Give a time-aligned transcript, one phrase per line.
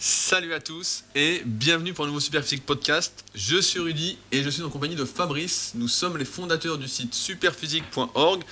[0.00, 3.24] Salut à tous et bienvenue pour un nouveau Superphysique Podcast.
[3.34, 5.72] Je suis Rudy et je suis en compagnie de Fabrice.
[5.74, 8.44] Nous sommes les fondateurs du site superphysique.org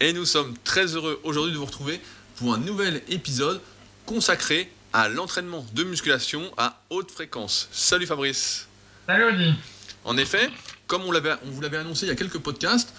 [0.00, 2.00] et nous sommes très heureux aujourd'hui de vous retrouver
[2.36, 3.60] pour un nouvel épisode
[4.06, 7.68] consacré à l'entraînement de musculation à haute fréquence.
[7.70, 8.66] Salut Fabrice.
[9.06, 9.54] Salut Rudy.
[10.04, 10.48] En effet,
[10.86, 12.94] comme on, on vous l'avait annoncé il y a quelques podcasts,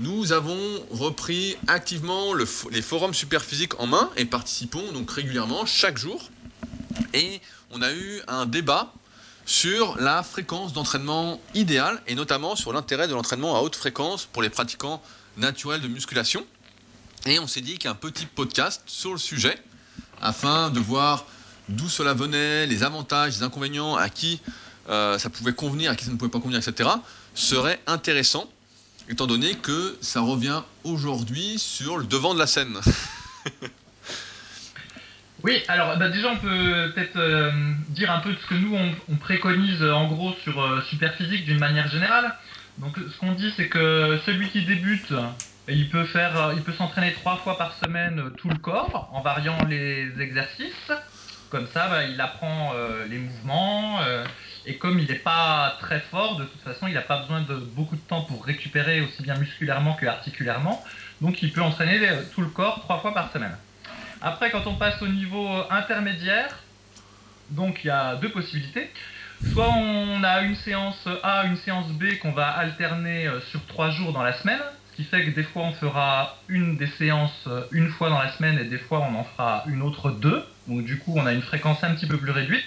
[0.00, 6.30] nous avons repris activement les forums Superphysique en main et participons donc régulièrement chaque jour
[7.12, 7.40] et
[7.70, 8.92] on a eu un débat
[9.46, 14.42] sur la fréquence d'entraînement idéale et notamment sur l'intérêt de l'entraînement à haute fréquence pour
[14.42, 15.02] les pratiquants
[15.36, 16.46] naturels de musculation.
[17.26, 19.56] Et on s'est dit qu'un petit podcast sur le sujet,
[20.20, 21.26] afin de voir
[21.68, 24.40] d'où cela venait, les avantages, les inconvénients, à qui
[24.88, 26.90] euh, ça pouvait convenir, à qui ça ne pouvait pas convenir, etc.,
[27.34, 28.50] serait intéressant,
[29.08, 32.78] étant donné que ça revient aujourd'hui sur le devant de la scène.
[35.44, 37.52] Oui, alors bah, déjà on peut peut-être euh,
[37.90, 38.74] dire un peu de ce que nous
[39.10, 42.34] on, préconise euh, en gros sur euh, Superphysique d'une manière générale.
[42.78, 45.12] Donc ce qu'on dit c'est que celui qui débute,
[45.68, 49.58] il peut faire, il peut s'entraîner trois fois par semaine tout le corps en variant
[49.66, 50.92] les exercices.
[51.50, 52.72] Comme ça, bah, il apprend
[53.08, 54.00] les mouvements
[54.66, 57.54] et comme il n'est pas très fort, de toute façon, il n'a pas besoin de
[57.54, 60.82] beaucoup de temps pour récupérer aussi bien musculairement que articulairement.
[61.20, 62.00] Donc il peut entraîner
[62.34, 63.56] tout le corps trois fois par semaine.
[64.26, 66.58] Après, quand on passe au niveau intermédiaire,
[67.50, 68.90] donc il y a deux possibilités.
[69.52, 73.90] Soit on a une séance A, une séance B qu'on va alterner euh, sur trois
[73.90, 77.44] jours dans la semaine, ce qui fait que des fois on fera une des séances
[77.48, 80.42] euh, une fois dans la semaine et des fois on en fera une autre deux.
[80.68, 82.64] Donc du coup on a une fréquence un petit peu plus réduite.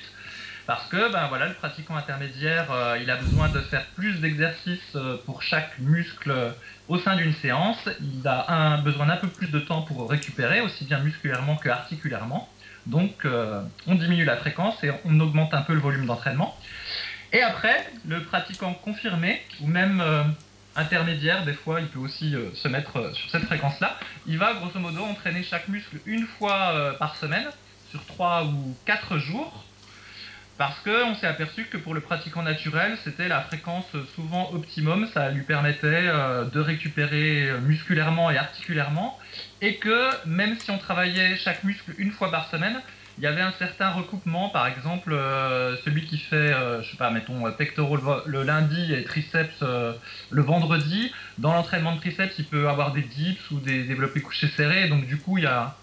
[0.68, 4.96] Parce que ben voilà, le pratiquant intermédiaire, euh, il a besoin de faire plus d'exercices
[4.96, 6.52] euh, pour chaque muscle euh,
[6.90, 7.88] au sein d'une séance.
[8.02, 11.70] Il a un, besoin d'un peu plus de temps pour récupérer, aussi bien musculairement que
[11.70, 12.50] articulairement.
[12.86, 13.28] Donc
[13.86, 16.58] on diminue la fréquence et on augmente un peu le volume d'entraînement.
[17.34, 20.02] Et après, le pratiquant confirmé, ou même
[20.74, 25.04] intermédiaire, des fois il peut aussi se mettre sur cette fréquence-là, il va grosso modo
[25.04, 27.50] entraîner chaque muscle une fois par semaine,
[27.92, 29.67] sur 3 ou 4 jours
[30.58, 33.86] parce qu'on s'est aperçu que pour le pratiquant naturel, c'était la fréquence
[34.16, 39.20] souvent optimum, ça lui permettait euh, de récupérer musculairement et articulairement,
[39.62, 42.82] et que même si on travaillait chaque muscle une fois par semaine,
[43.20, 46.98] il y avait un certain recoupement, par exemple euh, celui qui fait, euh, je sais
[46.98, 52.68] pas, mettons pectoraux le, lundi et triceps le vendredi, dans l'entraînement de triceps, il peut
[52.68, 55.78] avoir des dips ou des développés couchés serrés, donc du coup il y a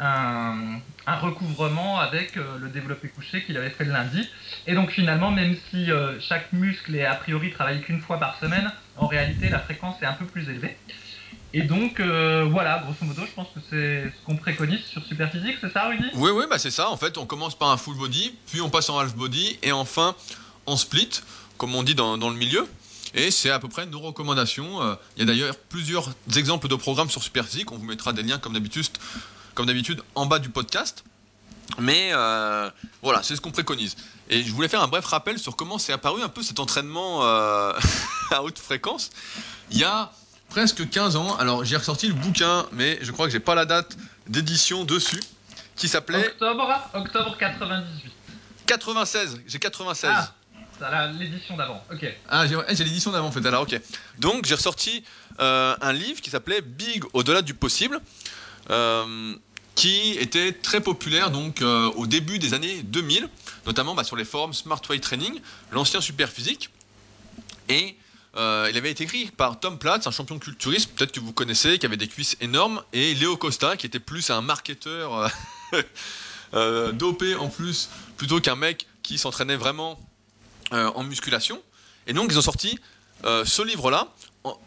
[0.00, 0.80] un,
[1.20, 4.28] recouvrement avec euh, le développé couché qu'il avait fait le lundi.
[4.66, 8.38] Et donc finalement, même si euh, chaque muscle est a priori travaillé qu'une fois par
[8.38, 10.76] semaine, en réalité la fréquence est un peu plus élevée.
[11.54, 15.56] Et donc euh, voilà, grosso modo, je pense que c'est ce qu'on préconise sur Superphysique,
[15.60, 16.10] c'est ça Rudy?
[16.14, 16.90] Oui, oui, bah c'est ça.
[16.90, 19.72] En fait, on commence par un full body, puis on passe en half body, et
[19.72, 20.14] enfin
[20.66, 21.22] en split,
[21.56, 22.68] comme on dit dans, le milieu.
[23.14, 24.82] Et c'est à peu près nos recommandations.
[25.16, 27.72] Il y a d'ailleurs plusieurs exemples de programmes sur Superphysique.
[27.72, 28.84] On vous mettra des liens comme d'habitude
[29.58, 31.02] comme d'habitude, en bas du podcast.
[31.80, 32.70] Mais euh,
[33.02, 33.96] voilà, c'est ce qu'on préconise.
[34.30, 37.24] Et je voulais faire un bref rappel sur comment s'est apparu un peu cet entraînement
[37.24, 37.72] euh,
[38.30, 39.10] à haute fréquence.
[39.72, 40.12] Il y a
[40.48, 43.64] presque 15 ans, alors j'ai ressorti le bouquin, mais je crois que j'ai pas la
[43.64, 43.96] date
[44.28, 45.20] d'édition dessus,
[45.74, 46.28] qui s'appelait...
[46.28, 48.12] Octobre, octobre 98.
[48.66, 50.12] 96, j'ai 96.
[50.80, 52.06] Ah, l'édition d'avant, ok.
[52.28, 53.80] Ah, eh, j'ai l'édition d'avant en fait, alors ok.
[54.20, 55.02] Donc j'ai ressorti
[55.40, 58.00] euh, un livre qui s'appelait Big au-delà du possible.
[58.70, 59.34] Euh,
[59.78, 63.28] qui était très populaire donc euh, au début des années 2000,
[63.64, 65.40] notamment bah, sur les forums Smart Weight Training,
[65.70, 66.70] l'ancien super physique.
[67.68, 67.96] Et
[68.36, 71.32] euh, il avait été écrit par Tom Platz, un champion de culturisme, peut-être que vous
[71.32, 75.30] connaissez, qui avait des cuisses énormes, et Léo Costa, qui était plus un marketeur
[76.54, 79.96] euh, dopé en plus, plutôt qu'un mec qui s'entraînait vraiment
[80.72, 81.62] en musculation.
[82.08, 82.80] Et donc ils ont sorti
[83.22, 84.12] ce livre-là
[84.42, 84.58] en,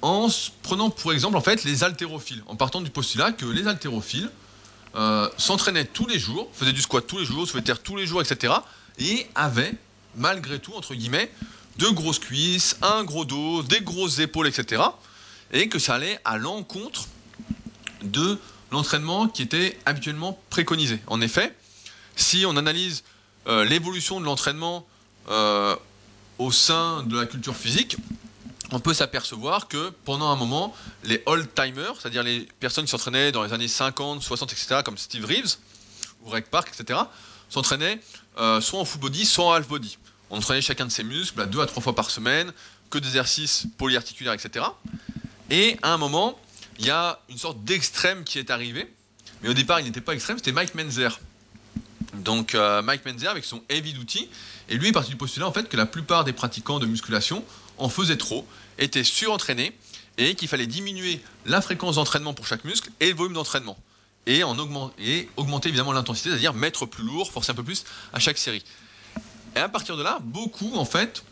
[0.00, 0.28] en
[0.62, 4.30] prenant pour exemple en fait les haltérophiles, en partant du postulat que les haltérophiles
[4.96, 7.96] euh, s'entraînait tous les jours, faisait du squat tous les jours, se faisait terre tous
[7.96, 8.54] les jours, etc.
[8.98, 9.74] Et avait,
[10.16, 11.30] malgré tout, entre guillemets,
[11.78, 14.82] de grosses cuisses, un gros dos, des grosses épaules, etc.
[15.52, 17.06] Et que ça allait à l'encontre
[18.02, 18.38] de
[18.70, 21.00] l'entraînement qui était habituellement préconisé.
[21.06, 21.54] En effet,
[22.16, 23.02] si on analyse
[23.46, 24.86] euh, l'évolution de l'entraînement
[25.28, 25.76] euh,
[26.38, 27.96] au sein de la culture physique,
[28.72, 30.74] on peut s'apercevoir que pendant un moment,
[31.04, 35.24] les old-timers, c'est-à-dire les personnes qui s'entraînaient dans les années 50, 60, etc., comme Steve
[35.24, 35.56] Reeves
[36.22, 37.00] ou Reg Park, etc.,
[37.48, 38.00] s'entraînaient
[38.38, 39.98] euh, soit en full body, soit en half body.
[40.30, 42.52] On entraînait chacun de ses muscles à deux à trois fois par semaine,
[42.90, 44.66] que d'exercices polyarticulaires, etc.
[45.50, 46.38] Et à un moment,
[46.78, 48.92] il y a une sorte d'extrême qui est arrivé,
[49.42, 51.18] mais au départ, il n'était pas extrême, c'était Mike Menzer.
[52.14, 54.28] Donc euh, Mike Menzer avec son Heavy Duty,
[54.68, 57.44] et lui est parti du postulat en fait que la plupart des pratiquants de musculation
[57.80, 58.46] en faisaient trop,
[58.78, 59.72] étaient surentraînés,
[60.18, 63.76] et qu'il fallait diminuer la fréquence d'entraînement pour chaque muscle et le volume d'entraînement.
[64.26, 68.18] Et, en augmenter, augmenter évidemment l'intensité, c'est-à-dire mettre plus lourd, forcer un peu plus à
[68.18, 68.62] chaque série.
[69.56, 71.24] Et à partir de là, beaucoup en fait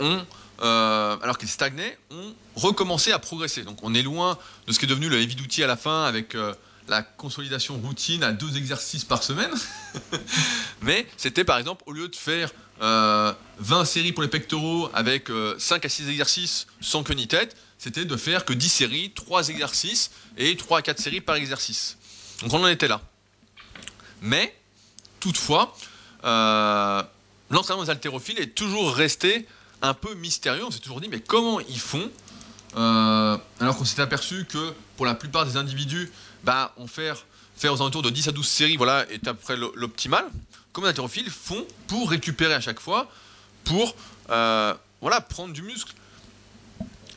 [0.00, 0.24] ont,
[0.62, 3.62] euh, alors qu'ils stagnaient, ont recommencé à progresser.
[3.62, 6.04] Donc on est loin de ce qui est devenu le heavy duty à la fin
[6.04, 6.54] avec euh,
[6.88, 9.50] la consolidation routine à deux exercices par semaine.
[10.82, 15.28] Mais c'était par exemple, au lieu de faire 20 euh, séries pour les pectoraux avec
[15.58, 19.48] 5 à 6 exercices sans queue ni tête, c'était de faire que 10 séries, 3
[19.48, 21.96] exercices et 3 à 4 séries par exercice.
[22.42, 23.00] Donc on en était là.
[24.22, 24.54] Mais,
[25.20, 25.76] toutefois,
[26.24, 27.02] euh,
[27.50, 29.46] l'entraînement des haltérophiles est toujours resté
[29.82, 30.64] un peu mystérieux.
[30.64, 32.10] On s'est toujours dit, mais comment ils font
[32.76, 36.10] euh, Alors qu'on s'était aperçu que pour la plupart des individus,
[36.46, 37.10] bah, on fait,
[37.64, 40.24] aux alentours de 10 à 12 séries voilà, est à peu près l'optimal.
[40.72, 43.10] Comment les haltérophiles font pour récupérer à chaque fois,
[43.64, 43.96] pour
[44.30, 45.92] euh, voilà, prendre du muscle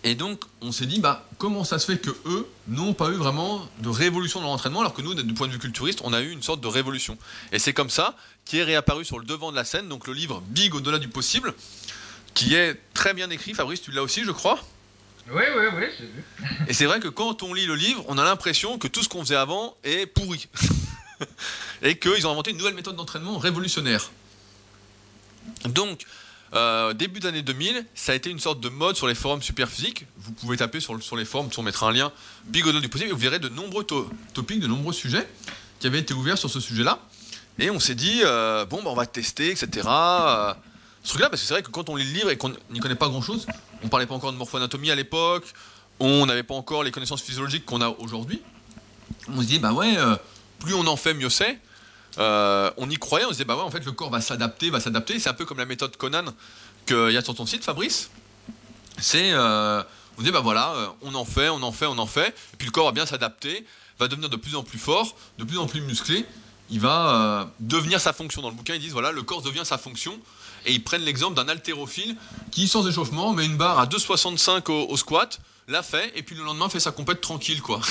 [0.06, 3.16] et donc, on s'est dit, bah, comment ça se fait que eux n'ont pas eu
[3.16, 6.22] vraiment de révolution dans l'entraînement, alors que nous, du point de vue culturiste, on a
[6.22, 7.18] eu une sorte de révolution.
[7.52, 8.16] Et c'est comme ça
[8.46, 11.10] qui est réapparu sur le devant de la scène, donc le livre Big au-delà du
[11.10, 11.54] possible,
[12.34, 13.54] qui est très bien écrit.
[13.54, 14.58] Fabrice, tu l'as aussi, je crois?
[15.32, 16.24] Oui, oui, oui, j'ai vu.
[16.68, 19.10] Et c'est vrai que quand on lit le livre, on a l'impression que tout ce
[19.10, 20.48] qu'on faisait avant est pourri.
[21.82, 24.12] et qu'ils ont inventé une nouvelle méthode d'entraînement révolutionnaire.
[25.66, 26.06] Donc,
[26.54, 29.70] euh, début d'année 2000, ça a été une sorte de mode sur les forums super
[29.70, 30.06] physiques.
[30.18, 32.12] Vous pouvez taper sur, sur les forums, on mettra un lien
[32.46, 35.28] bigodon du possible, et vous verrez de nombreux topics, de nombreux sujets
[35.80, 37.00] qui avaient été ouverts sur ce sujet-là.
[37.60, 39.88] Et on s'est dit, euh, bon, bah, on va tester, etc.
[39.88, 40.54] Euh,
[41.04, 42.80] ce truc-là, parce que c'est vrai que quand on lit le livre et qu'on n'y
[42.80, 43.46] connaît pas grand-chose,
[43.84, 45.46] on parlait pas encore de morpho-anatomie à l'époque,
[46.00, 48.42] on n'avait pas encore les connaissances physiologiques qu'on a aujourd'hui.
[49.28, 49.96] On se dit, bah ouais,
[50.60, 51.60] plus on en fait, mieux c'est.
[52.18, 54.70] Euh, on y croyait, on se disait, bah ouais, en fait, le corps va s'adapter,
[54.70, 55.20] va s'adapter.
[55.20, 56.26] C'est un peu comme la méthode Conan
[56.86, 58.10] qu'il y a sur ton site, Fabrice.
[58.98, 59.84] C'est, euh,
[60.18, 62.30] on dit, bah voilà, euh, on en fait, on en fait, on en fait.
[62.54, 63.66] Et puis le corps va bien s'adapter,
[64.00, 66.26] va devenir de plus en plus fort, de plus en plus musclé.
[66.72, 68.42] Il va devenir sa fonction.
[68.42, 70.20] Dans le bouquin, ils disent, voilà, le corps devient sa fonction.
[70.66, 72.16] Et ils prennent l'exemple d'un haltérophile
[72.52, 76.36] qui, sans échauffement, met une barre à 2,65 au, au squat, l'a fait, et puis
[76.36, 77.80] le lendemain fait sa compète tranquille, quoi.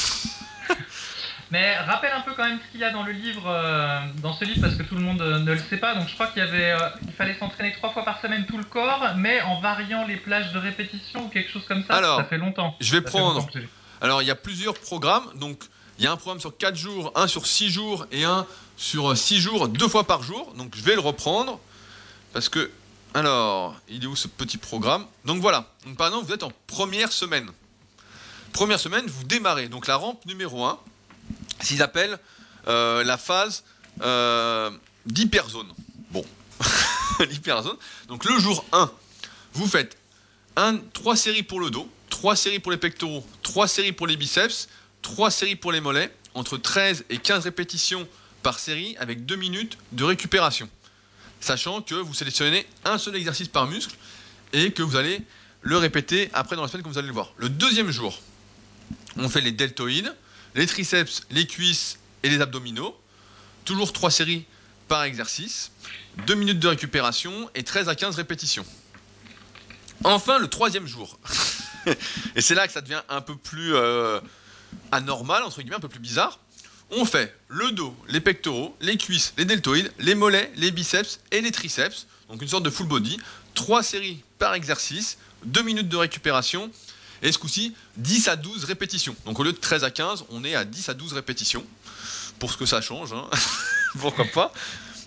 [1.51, 4.35] Mais rappelle un peu quand même ce qu'il y a dans le livre, euh, dans
[4.35, 5.95] ce livre, parce que tout le monde euh, ne le sait pas.
[5.95, 8.59] Donc je crois qu'il y avait, euh, il fallait s'entraîner trois fois par semaine tout
[8.59, 11.95] le corps, mais en variant les plages de répétition ou quelque chose comme ça.
[11.95, 12.77] Alors, ça fait longtemps.
[12.81, 13.47] Je vais prendre.
[14.01, 15.25] Alors il y a plusieurs programmes.
[15.37, 15.65] Donc
[15.99, 19.17] il y a un programme sur 4 jours, un sur 6 jours et un sur
[19.17, 20.53] 6 jours, deux fois par jour.
[20.57, 21.59] Donc je vais le reprendre
[22.33, 22.71] parce que
[23.15, 25.07] alors il est où ce petit programme?
[25.25, 25.73] Donc voilà.
[25.97, 27.51] Par exemple vous êtes en première semaine.
[28.53, 29.69] Première semaine, vous démarrez.
[29.69, 30.79] Donc la rampe numéro 1
[31.61, 32.19] s'ils appellent
[32.67, 33.65] euh, la phase
[34.03, 34.71] euh,
[35.07, 35.73] d'hyperzone.
[36.11, 36.25] Bon,
[37.21, 37.77] l'hyperzone.
[38.09, 38.91] Donc le jour 1,
[39.55, 39.97] vous faites
[40.93, 44.69] 3 séries pour le dos, 3 séries pour les pectoraux, 3 séries pour les biceps,
[45.03, 48.09] 3 séries pour les mollets, entre 13 et 15 répétitions
[48.43, 50.69] par série avec 2 minutes de récupération.
[51.41, 53.95] Sachant que vous sélectionnez un seul exercice par muscle
[54.53, 55.23] et que vous allez
[55.63, 57.33] le répéter après dans la semaine comme vous allez le voir.
[57.37, 58.21] Le deuxième jour,
[59.17, 60.15] on fait les deltoïdes,
[60.55, 62.99] les triceps, les cuisses et les abdominaux.
[63.65, 64.47] Toujours 3 séries
[64.89, 65.71] par exercice,
[66.27, 68.65] 2 minutes de récupération et 13 à 15 répétitions.
[70.05, 71.19] Enfin, le troisième jour.
[72.37, 74.21] et c'est là que ça devient un peu plus euh,
[74.93, 76.39] anormal, entre guillemets, un peu plus bizarre.
[76.91, 81.41] On fait le dos, les pectoraux, les cuisses, les deltoïdes, les mollets, les biceps et
[81.41, 82.07] les triceps.
[82.29, 83.19] Donc une sorte de full body.
[83.55, 86.71] 3 séries par exercice, 2 minutes de récupération
[87.23, 89.17] et ce coup-ci, 10 à 12 répétitions.
[89.27, 91.65] Donc au lieu de 13 à 15, on est à 10 à 12 répétitions.
[92.39, 93.29] Pour ce que ça change, hein.
[93.99, 94.53] pourquoi pas.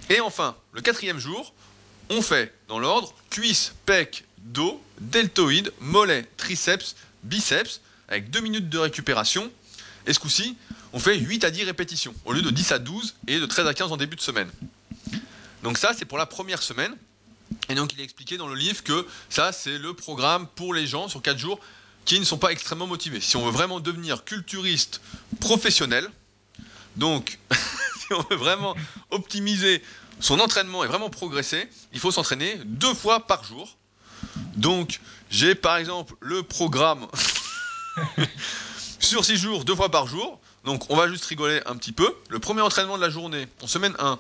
[0.10, 1.54] Et enfin, le quatrième jour,
[2.10, 8.78] on fait dans l'ordre cuisse, pec, dos, deltoïde, mollet, triceps, biceps, avec 2 minutes de
[8.78, 9.50] récupération.
[10.08, 10.58] Et ce coup-ci,
[10.94, 13.68] on fait 8 à 10 répétitions, au lieu de 10 à 12 et de 13
[13.68, 14.50] à 15 en début de semaine.
[15.64, 16.96] Donc ça, c'est pour la première semaine.
[17.70, 20.88] Et donc il est expliqué dans le livre que ça, c'est le programme pour les
[20.88, 21.60] gens sur 4 jours
[22.06, 23.22] qui ne sont pas extrêmement motivés.
[23.22, 25.02] Si on veut vraiment devenir culturiste
[25.40, 26.10] professionnel,
[26.96, 27.38] donc
[28.00, 28.76] si on veut vraiment
[29.12, 29.84] optimiser
[30.20, 33.78] son entraînement et vraiment progresser, il faut s'entraîner deux fois par jour.
[34.56, 37.08] Donc j'ai par exemple le programme
[39.02, 40.40] sur six jours, deux fois par jour.
[40.64, 42.16] Donc on va juste rigoler un petit peu.
[42.30, 44.20] Le premier entraînement de la journée, en semaine 1,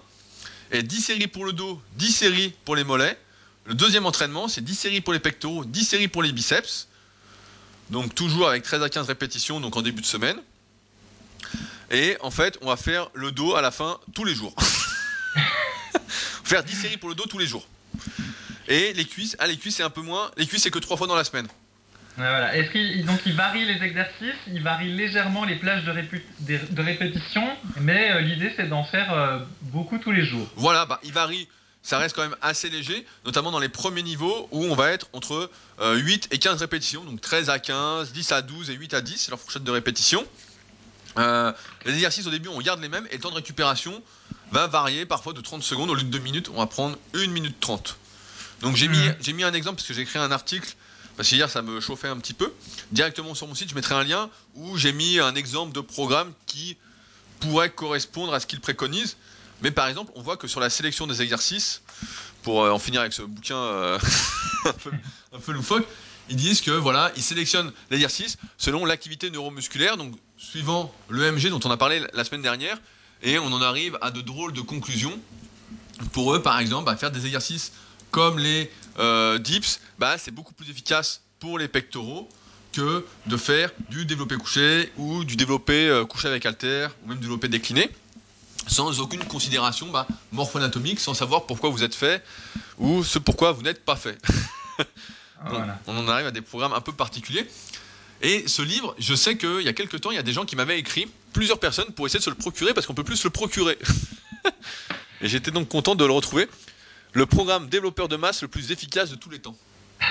[0.71, 3.17] est 10 séries pour le dos, 10 séries pour les mollets.
[3.65, 6.87] Le deuxième entraînement, c'est 10 séries pour les pectoraux, 10 séries pour les biceps.
[7.89, 10.41] Donc toujours avec 13 à 15 répétitions, donc en début de semaine.
[11.91, 14.55] Et en fait, on va faire le dos à la fin tous les jours.
[16.43, 17.67] faire 10 séries pour le dos tous les jours.
[18.67, 20.97] Et les cuisses, ah les cuisses c'est un peu moins, les cuisses c'est que 3
[20.97, 21.47] fois dans la semaine.
[22.17, 22.55] Voilà.
[22.55, 26.59] Est-ce qu'il donc il varie les exercices, il varie légèrement les plages de, répu- de-
[26.69, 27.43] de répétition,
[27.79, 30.47] mais euh, l'idée c'est d'en faire euh, beaucoup tous les jours.
[30.57, 31.47] Voilà, bah, il varie,
[31.83, 35.07] ça reste quand même assez léger, notamment dans les premiers niveaux où on va être
[35.13, 35.49] entre
[35.79, 39.01] euh, 8 et 15 répétitions, donc 13 à 15, 10 à 12 et 8 à
[39.01, 40.25] 10, c'est leur fourchette de répétition.
[41.17, 41.51] Euh,
[41.85, 44.01] les exercices au début on garde les mêmes et le temps de récupération
[44.51, 47.27] va varier parfois de 30 secondes au lieu de 2 minutes, on va prendre 1
[47.27, 47.97] minute 30.
[48.61, 50.73] Donc j'ai mis, j'ai mis un exemple parce que j'ai écrit un article,
[51.17, 52.51] parce que hier ça me chauffait un petit peu.
[52.91, 56.31] Directement sur mon site, je mettrai un lien où j'ai mis un exemple de programme
[56.45, 56.77] qui
[57.39, 59.17] pourrait correspondre à ce qu'il préconise.
[59.61, 61.81] Mais par exemple, on voit que sur la sélection des exercices,
[62.43, 63.99] pour euh, en finir avec ce bouquin euh,
[64.65, 65.85] un, peu, loufoque,
[66.29, 71.71] ils disent que voilà, ils sélectionnent l'exercice selon l'activité neuromusculaire, donc suivant l'EMG dont on
[71.71, 72.79] a parlé la semaine dernière,
[73.21, 75.19] et on en arrive à de drôles de conclusions.
[76.13, 77.73] Pour eux, par exemple, bah, faire des exercices
[78.09, 82.29] comme les euh, dips, bah, c'est beaucoup plus efficace pour les pectoraux
[82.73, 87.17] que de faire du développé couché ou du développé euh, couché avec halter ou même
[87.17, 87.89] du développé décliné
[88.67, 92.23] sans aucune considération bah, morpho-anatomique, sans savoir pourquoi vous êtes fait
[92.77, 94.17] ou ce pourquoi vous n'êtes pas fait.
[95.43, 95.79] Voilà.
[95.87, 97.47] On en arrive à des programmes un peu particuliers.
[98.21, 100.45] Et ce livre, je sais qu'il y a quelques temps, il y a des gens
[100.45, 103.15] qui m'avaient écrit, plusieurs personnes, pour essayer de se le procurer parce qu'on peut plus
[103.15, 103.79] se le procurer.
[105.21, 106.47] Et j'étais donc content de le retrouver.
[107.13, 109.55] Le programme développeur de masse le plus efficace de tous les temps.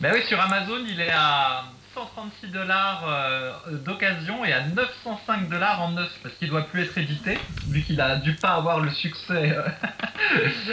[0.00, 3.52] Bah oui, sur Amazon, il est à 136 dollars euh,
[3.84, 7.36] d'occasion et à 905 dollars en neuf parce qu'il doit plus être édité
[7.66, 9.66] vu qu'il a dû pas avoir le succès euh,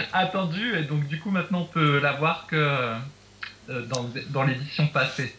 [0.13, 2.95] attendu et donc du coup maintenant on peut l'avoir que euh,
[3.87, 5.35] dans, dans l'édition passée.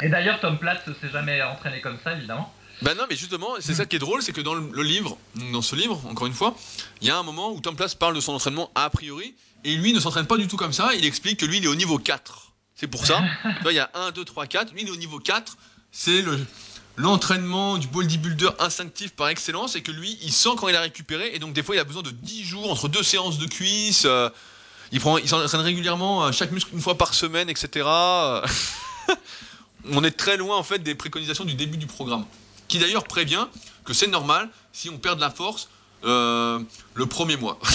[0.00, 2.50] Et d'ailleurs Tom Platt s'est jamais entraîné comme ça évidemment.
[2.82, 5.18] Ben non, mais justement, c'est ça qui est drôle, c'est que dans le, le livre,
[5.52, 6.56] dans ce livre, encore une fois,
[7.02, 9.34] il y a un moment où Tom Place parle de son entraînement a priori,
[9.64, 11.68] et lui ne s'entraîne pas du tout comme ça, il explique que lui il est
[11.68, 12.52] au niveau 4.
[12.74, 13.22] C'est pour ça,
[13.56, 15.58] tu vois, il y a 1, 2, 3, 4, lui il est au niveau 4,
[15.92, 16.38] c'est le
[16.96, 21.30] l'entraînement du bodybuilder instinctif par excellence, et que lui, il sent quand il a récupéré,
[21.34, 24.04] et donc des fois il a besoin de 10 jours entre deux séances de cuisses,
[24.06, 24.28] euh,
[24.92, 27.86] il, prend, il s'entraîne régulièrement, euh, chaque muscle une fois par semaine, etc.
[29.90, 32.26] On est très loin en fait des préconisations du début du programme
[32.70, 33.46] qui d'ailleurs prévient
[33.84, 35.68] que c'est normal si on perd de la force
[36.04, 36.60] euh,
[36.94, 37.58] le premier mois.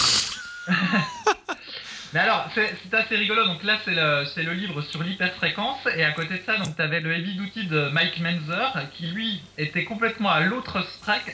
[2.14, 3.46] Mais alors, c'est assez rigolo.
[3.46, 5.86] Donc là, c'est le, le livre sur l'hyperfréquence.
[5.98, 9.42] Et à côté de ça, tu avais le Heavy Duty de Mike Menzer, qui lui
[9.58, 10.78] était complètement à l'autre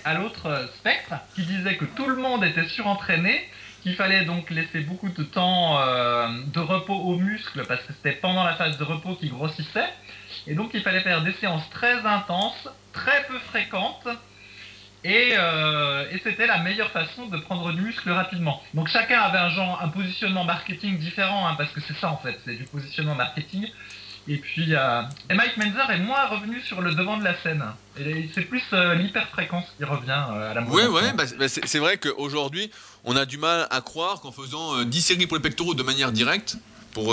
[0.06, 3.48] à l'autre spectre, qui disait que tout le monde était surentraîné,
[3.84, 8.18] qu'il fallait donc laisser beaucoup de temps euh, de repos aux muscles, parce que c'était
[8.18, 9.94] pendant la phase de repos qu'ils grossissaient.
[10.48, 14.07] Et donc, il fallait faire des séances très intenses, très peu fréquentes.
[15.03, 18.62] Et, euh, et c'était la meilleure façon de prendre du muscle rapidement.
[18.75, 22.17] Donc chacun avait un genre, un positionnement marketing différent, hein, parce que c'est ça en
[22.17, 23.67] fait, c'est du positionnement marketing.
[24.27, 27.63] Et puis, euh, et Mike Menzer est moins revenu sur le devant de la scène.
[28.36, 30.79] C'est plus euh, l'hyperfréquence qui revient euh, à la mode.
[30.79, 32.69] Ce ouais, bah, c'est- bah, c'est vrai qu'aujourd'hui,
[33.03, 35.81] on a du mal à croire qu'en faisant euh, 10 séries pour les pectoraux de
[35.81, 36.57] manière directe,
[36.93, 37.12] pour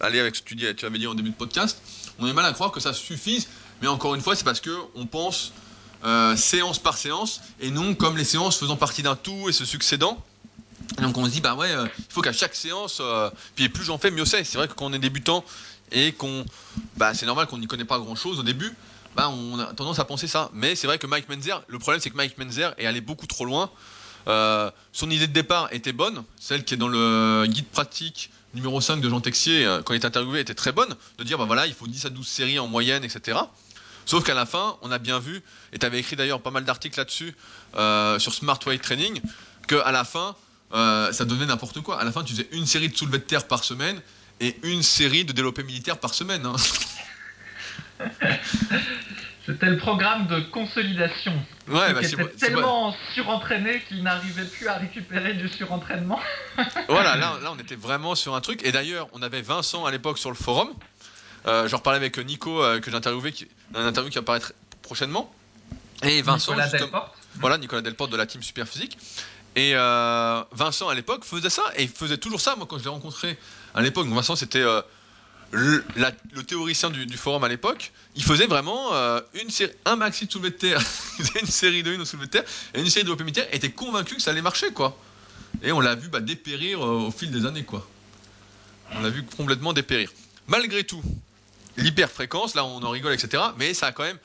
[0.00, 1.80] aller avec ce que tu, dis, tu avais dit en début de podcast,
[2.18, 3.48] on a du mal à croire que ça suffise.
[3.82, 5.52] Mais encore une fois, c'est parce que on pense
[6.04, 9.64] euh, séance par séance et non comme les séances faisant partie d'un tout et se
[9.64, 10.24] succédant.
[11.00, 13.84] Donc on se dit, bah ouais, euh, il faut qu'à chaque séance, euh, puis plus
[13.84, 14.44] j'en fais, mieux c'est.
[14.44, 15.44] C'est vrai que quand on est débutant
[15.90, 16.44] et qu'on.
[16.96, 18.72] Bah c'est normal qu'on n'y connaît pas grand chose au début,
[19.16, 20.50] bah on a tendance à penser ça.
[20.54, 23.26] Mais c'est vrai que Mike Menzer, le problème c'est que Mike Menzer est allé beaucoup
[23.26, 23.68] trop loin.
[24.26, 29.00] Son idée de départ était bonne, celle qui est dans le guide pratique numéro 5
[29.00, 31.74] de Jean Texier, quand il est interviewé, était très bonne, de dire bah voilà, il
[31.74, 33.38] faut 10 à 12 séries en moyenne, etc.
[34.06, 35.42] Sauf qu'à la fin, on a bien vu,
[35.72, 37.34] et tu avais écrit d'ailleurs pas mal d'articles là-dessus,
[37.76, 39.20] euh, sur Smart Weight Training,
[39.68, 40.34] qu'à la fin,
[40.74, 42.00] euh, ça donnait n'importe quoi.
[42.00, 44.00] À la fin, tu faisais une série de soulevés de terre par semaine
[44.40, 46.46] et une série de développés militaires par semaine.
[46.46, 46.56] hein.
[49.44, 51.32] C'était le programme de consolidation.
[51.68, 56.20] Ouais, qui bah, était tellement surentraîné qu'il n'arrivait plus à récupérer du surentraînement.
[56.88, 58.64] Voilà, là, là, on était vraiment sur un truc.
[58.64, 60.72] Et d'ailleurs, on avait Vincent à l'époque sur le forum.
[61.46, 64.52] Euh, J'en reparlais avec Nico, euh, que j'ai interviewé, qui, un interview qui va apparaître
[64.82, 65.32] prochainement.
[66.02, 67.14] Et Vincent, Nicolas Delporte.
[67.36, 68.98] voilà, Nicolas Delporte de la team Super Physique.
[69.54, 72.56] Et euh, Vincent à l'époque faisait ça, et il faisait toujours ça.
[72.56, 73.38] Moi, quand je l'ai rencontré
[73.74, 74.80] à l'époque, Vincent c'était euh,
[75.52, 77.92] le, théoricien du, du forum à l'époque.
[78.16, 80.80] Il faisait vraiment euh, une série, un maxi de soulevé de terre,
[81.18, 82.44] il faisait une série de une au soulevé de terre,
[82.74, 84.96] et une série de développé militaire, et était convaincu que ça allait marcher, quoi.
[85.62, 87.86] Et on l'a vu bah, dépérir euh, au fil des années, quoi.
[88.92, 90.10] On l'a vu complètement dépérir.
[90.46, 91.02] Malgré tout,
[91.76, 93.42] l'hyperfréquence, là on en rigole, etc.
[93.56, 94.18] Mais ça a quand même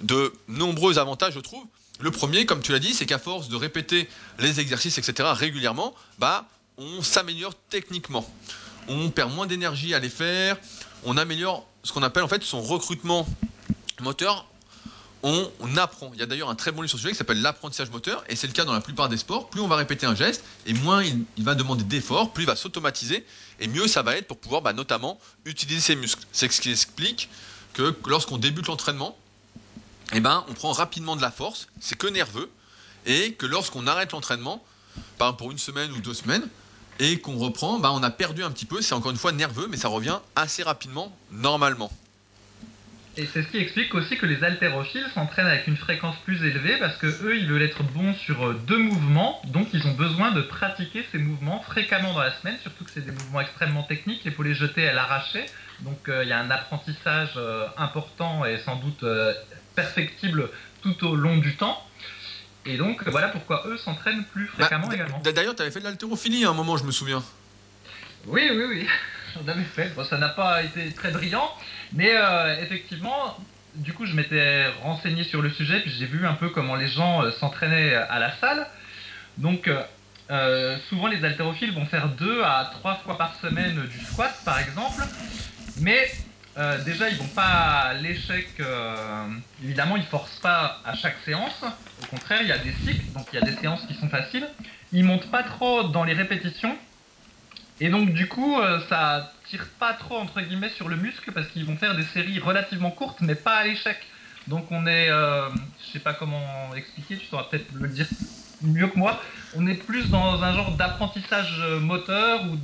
[0.00, 1.64] de nombreux avantages, je trouve.
[2.00, 4.08] Le premier, comme tu l'as dit, c'est qu'à force de répéter
[4.40, 6.46] les exercices, etc., régulièrement, bah,
[6.76, 8.28] on s'améliore techniquement.
[8.88, 10.58] On perd moins d'énergie à les faire,
[11.04, 13.26] on améliore ce qu'on appelle en fait son recrutement
[14.00, 14.46] moteur.
[15.26, 16.10] On, apprend.
[16.12, 18.22] Il y a d'ailleurs un très bon livre sur ce sujet qui s'appelle l'apprentissage moteur,
[18.28, 19.48] et c'est le cas dans la plupart des sports.
[19.48, 22.56] Plus on va répéter un geste, et moins il, va demander d'efforts, plus il va
[22.56, 23.24] s'automatiser,
[23.58, 26.22] et mieux ça va être pour pouvoir bah, notamment utiliser ses muscles.
[26.32, 27.30] C'est ce qui explique
[27.72, 29.16] que lorsqu'on débute l'entraînement,
[30.12, 32.50] eh ben, on prend rapidement de la force, c'est que nerveux,
[33.06, 34.62] et que lorsqu'on arrête l'entraînement,
[35.16, 36.46] par pour une semaine ou deux semaines,
[36.98, 39.68] et qu'on reprend, bah, on a perdu un petit peu, c'est encore une fois nerveux,
[39.70, 41.90] mais ça revient assez rapidement, normalement.
[43.16, 46.76] Et c'est ce qui explique aussi que les haltérophiles s'entraînent avec une fréquence plus élevée
[46.78, 50.32] parce que eux, ils veulent être bons sur euh, deux mouvements, donc ils ont besoin
[50.32, 54.22] de pratiquer ces mouvements fréquemment dans la semaine, surtout que c'est des mouvements extrêmement techniques,
[54.24, 55.46] il faut les jeter à l'arraché,
[55.80, 59.04] donc euh, il y a un apprentissage euh, important et sans doute
[59.76, 60.50] perfectible
[60.82, 61.80] tout au long du temps.
[62.66, 65.20] Et donc voilà pourquoi eux s'entraînent plus bah, fréquemment également.
[65.20, 67.22] D'ailleurs, tu avais fait de l'haltérophilie à un moment, je me souviens.
[68.26, 68.86] Oui, oui, oui,
[69.48, 69.92] avais fait.
[70.08, 71.50] Ça n'a pas été très brillant,
[71.92, 73.36] mais euh, effectivement,
[73.74, 76.88] du coup, je m'étais renseigné sur le sujet, puis j'ai vu un peu comment les
[76.88, 78.66] gens euh, s'entraînaient à la salle.
[79.38, 79.68] Donc,
[80.30, 84.58] euh, souvent, les haltérophiles vont faire deux à trois fois par semaine du squat, par
[84.60, 85.02] exemple,
[85.80, 86.10] mais
[86.86, 88.48] déjà, ils vont pas à l'échec.
[89.62, 91.64] évidemment, ils forcent pas à chaque séance.
[92.02, 94.08] Au contraire, il y a des cycles, donc il y a des séances qui sont
[94.08, 94.48] faciles.
[94.92, 96.76] Ils montent pas trop dans les répétitions.
[97.80, 98.56] Et donc, du coup,
[98.88, 102.38] ça tire pas trop entre guillemets sur le muscle parce qu'ils vont faire des séries
[102.38, 103.98] relativement courtes mais pas à l'échec.
[104.48, 105.48] Donc on est, euh,
[105.86, 108.06] je sais pas comment expliquer, tu sauras peut-être le dire
[108.62, 109.20] mieux que moi.
[109.54, 112.56] On est plus dans un genre d'apprentissage moteur ou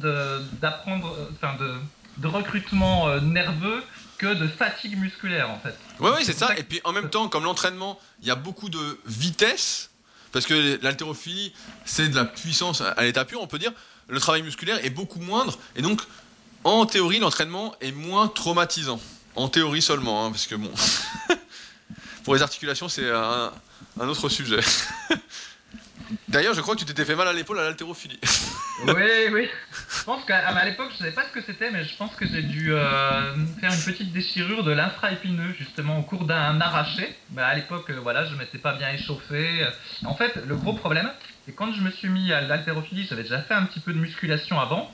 [0.61, 1.75] d'apprendre, enfin de,
[2.19, 3.83] de, recrutement euh, nerveux
[4.19, 5.75] que de fatigue musculaire en fait.
[6.01, 6.55] Oui, oui, c'est ça.
[6.59, 9.91] Et puis en même temps, comme l'entraînement, il y a beaucoup de vitesse,
[10.33, 11.55] parce que l'haltérophilie,
[11.87, 13.73] c'est de la puissance à l'état pur, on peut dire.
[14.11, 16.03] Le travail musculaire est beaucoup moindre, et donc
[16.65, 19.01] en théorie, l'entraînement est moins traumatisant.
[19.35, 20.71] En théorie seulement, hein, parce que bon.
[22.25, 23.53] pour les articulations, c'est un,
[23.99, 24.61] autre sujet.
[26.29, 28.19] D'ailleurs, je crois que tu t'étais fait mal à l'épaule à l'haltérophilie.
[28.87, 29.49] oui, oui.
[29.97, 32.27] Je pense qu'à l'époque, je ne savais pas ce que c'était, mais je pense que
[32.27, 37.17] j'ai dû euh, faire une petite déchirure de l'infra-épineux, justement, au cours d'un arraché.
[37.31, 39.67] Bah, à l'époque, euh, voilà, je ne m'étais pas bien échauffé.
[40.05, 41.11] En fait, le gros problème,
[41.51, 43.99] c'est quand je me suis mis à l'haltérophilie, j'avais déjà fait un petit peu de
[43.99, 44.91] musculation avant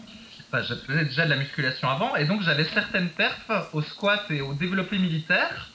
[0.62, 4.40] je faisais déjà de la musculation avant, et donc j'avais certaines perfs au squat et
[4.40, 5.70] au développé militaire.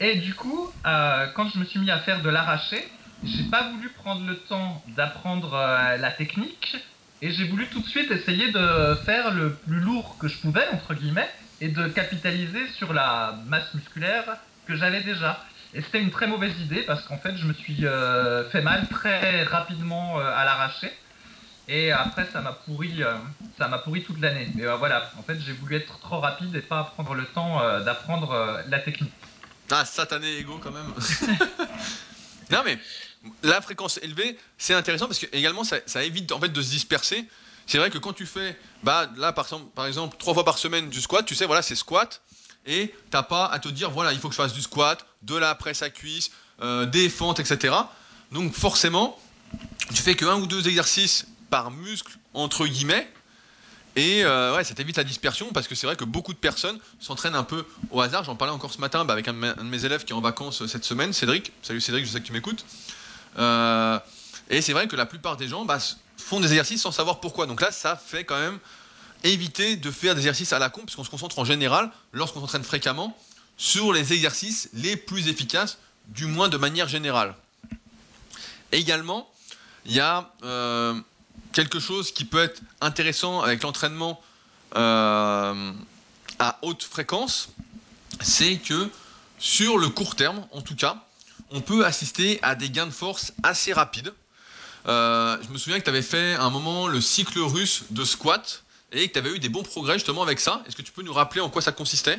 [0.00, 2.82] Et du coup, euh, quand je me suis mis à faire de l'arraché,
[3.24, 6.76] j'ai pas voulu prendre le temps d'apprendre euh, la technique,
[7.20, 10.66] et j'ai voulu tout de suite essayer de faire le plus lourd que je pouvais,
[10.72, 11.28] entre guillemets,
[11.60, 14.24] et de capitaliser sur la masse musculaire
[14.66, 15.44] que j'avais déjà.
[15.74, 18.88] Et c'était une très mauvaise idée parce qu'en fait, je me suis euh, fait mal
[18.88, 20.90] très rapidement à l'arraché.
[21.68, 23.14] Et après, ça m'a pourri, euh,
[23.58, 24.48] ça m'a pourri toute l'année.
[24.54, 27.60] Mais euh, voilà, en fait, j'ai voulu être trop rapide et pas prendre le temps
[27.60, 29.12] euh, d'apprendre la technique.
[29.70, 30.94] Ah, satané ego quand même.
[32.50, 32.78] non mais
[33.42, 37.28] la fréquence élevée, c'est intéressant parce que également ça, évite en fait de se disperser.
[37.66, 40.56] C'est vrai que quand tu fais, bah là par exemple, par exemple trois fois par
[40.56, 42.22] semaine du squat, tu sais voilà c'est squat
[42.66, 45.36] et t'as pas à te dire voilà il faut que je fasse du squat, de
[45.36, 47.74] la presse à cuisse, des fentes, etc.
[48.32, 49.18] Donc forcément,
[49.94, 53.08] tu fais que un ou deux exercices par muscle, entre guillemets.
[53.96, 56.78] Et euh, ouais, ça t'évite la dispersion parce que c'est vrai que beaucoup de personnes
[57.00, 58.22] s'entraînent un peu au hasard.
[58.22, 60.62] J'en parlais encore ce matin bah, avec un de, mes élèves qui est en vacances
[60.62, 61.52] euh, cette semaine, Cédric.
[61.62, 62.64] Salut Cédric, je sais que tu m'écoutes.
[63.38, 63.98] Euh,
[64.50, 65.78] et c'est vrai que la plupart des gens bah,
[66.16, 67.46] font des exercices sans savoir pourquoi.
[67.46, 68.58] Donc là, ça fait quand même
[69.24, 72.64] éviter de faire des exercices à la con, puisqu'on se concentre en général, lorsqu'on s'entraîne
[72.64, 73.16] fréquemment,
[73.56, 75.78] sur les exercices les plus efficaces,
[76.08, 77.34] du moins de manière générale.
[78.72, 79.28] également,
[79.84, 80.30] il y a
[81.52, 84.20] quelque chose qui peut être intéressant avec l'entraînement
[84.76, 85.72] euh,
[86.38, 87.48] à haute fréquence,
[88.20, 88.88] c'est que
[89.38, 91.04] sur le court terme, en tout cas,
[91.50, 94.12] on peut assister à des gains de force assez rapides.
[94.86, 98.62] Euh, je me souviens que tu avais fait un moment le cycle russe de squat
[98.92, 100.62] et que tu avais eu des bons progrès justement avec ça.
[100.66, 102.18] Est-ce que tu peux nous rappeler en quoi ça consistait?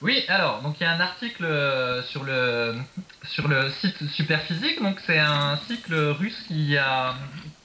[0.00, 2.76] Oui, alors, donc il y a un article euh, sur le,
[3.24, 4.80] sur le site Superphysique.
[4.80, 7.14] Donc c'est un cycle russe qui, a,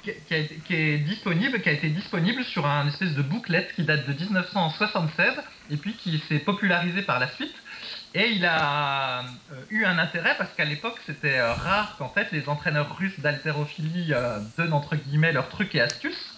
[0.04, 4.13] qui, est disponible, qui a été disponible sur un espèce de bouclette qui date de
[4.13, 5.34] 1976
[5.69, 7.54] et puis qui s'est popularisé par la suite.
[8.15, 9.23] Et il a euh,
[9.69, 14.12] eu un intérêt parce qu'à l'époque c'était euh, rare qu'en fait les entraîneurs russes d'haltérophilie
[14.58, 16.33] donnent entre guillemets leurs trucs et astuces.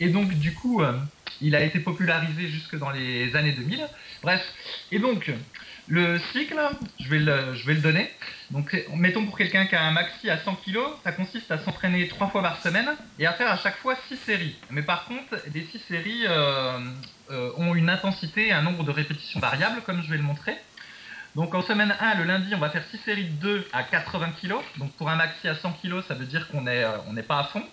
[0.00, 0.82] Et donc du coup
[1.40, 3.86] Il a été popularisé jusque dans les années 2000.
[4.22, 4.42] Bref,
[4.90, 5.32] et donc
[5.86, 6.58] le cycle,
[6.98, 8.10] je vais le, donner.
[8.50, 12.08] Donc mettons pour quelqu'un qui a un maxi à 100 kg, ça consiste à s'entraîner
[12.08, 14.56] trois fois par semaine et à faire à chaque fois 6 séries.
[14.70, 16.78] Mais par contre, les 6 séries euh,
[17.30, 20.56] euh, ont une intensité et un nombre de répétitions variables, comme je vais le montrer.
[21.34, 24.32] Donc en semaine 1, le lundi, on va faire 6 séries de 2 à 80
[24.40, 24.54] kg.
[24.78, 27.40] Donc pour un maxi à 100 kg, ça veut dire qu'on n'est euh, on pas
[27.40, 27.64] à fond.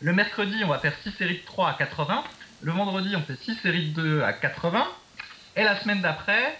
[0.00, 2.24] Le mercredi, on va faire 6 séries de 3 à 80.
[2.62, 4.86] Le vendredi, on fait 6 séries de 2 à 80.
[5.56, 6.56] Et la semaine d'après,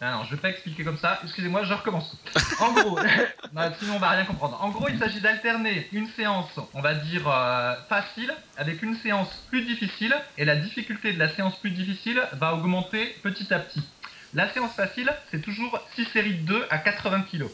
[0.00, 1.20] ah non, je vais pas expliquer comme ça.
[1.24, 2.16] Excusez-moi, je recommence.
[2.60, 2.98] En gros,
[3.80, 4.62] sinon on va rien comprendre.
[4.62, 9.28] En gros, il s'agit d'alterner une séance, on va dire euh, facile, avec une séance
[9.48, 13.82] plus difficile, et la difficulté de la séance plus difficile va augmenter petit à petit.
[14.32, 17.46] La séance facile, c'est toujours 6 séries de 2 à 80 kg.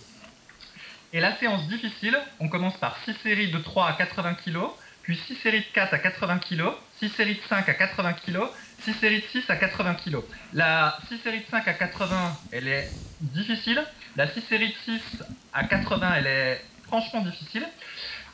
[1.16, 4.58] Et la séance difficile, on commence par 6 séries de 3 à 80 kg,
[5.00, 6.64] puis 6 séries de 4 à 80 kg,
[6.98, 8.40] 6 séries de 5 à 80 kg,
[8.80, 10.18] 6 séries de 6 à 80 kg.
[10.52, 13.82] La 6 séries de 5 à 80, elle est difficile.
[14.14, 15.22] La 6 séries de 6
[15.54, 17.66] à 80, elle est franchement difficile.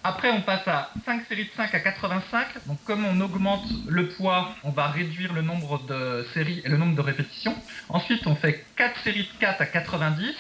[0.03, 2.67] Après, on passe à 5 séries de 5 à 85.
[2.67, 6.79] Donc, comme on augmente le poids, on va réduire le nombre de séries et le
[6.79, 7.55] nombre de répétitions.
[7.89, 10.35] Ensuite, on fait 4 séries de 4 à 90,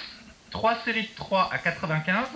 [0.52, 2.28] 3 séries de 3 à 95,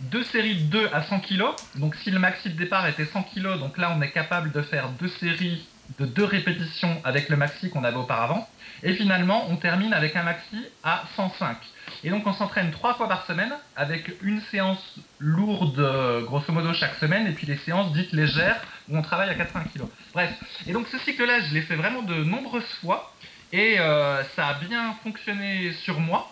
[0.00, 1.44] 2 séries de 2 à 100 kg.
[1.76, 4.62] Donc, si le maxi de départ était 100 kg, donc là, on est capable de
[4.62, 5.66] faire 2 séries
[5.98, 8.48] de 2 répétitions avec le maxi qu'on avait auparavant.
[8.82, 11.56] Et finalement, on termine avec un maxi à 105.
[12.02, 16.96] Et donc on s'entraîne trois fois par semaine avec une séance lourde, grosso modo, chaque
[16.96, 19.82] semaine, et puis les séances dites légères où on travaille à 80 kg.
[20.12, 20.30] Bref.
[20.66, 23.14] Et donc ce cycle-là, je l'ai fait vraiment de nombreuses fois,
[23.52, 26.30] et euh, ça a bien fonctionné sur moi.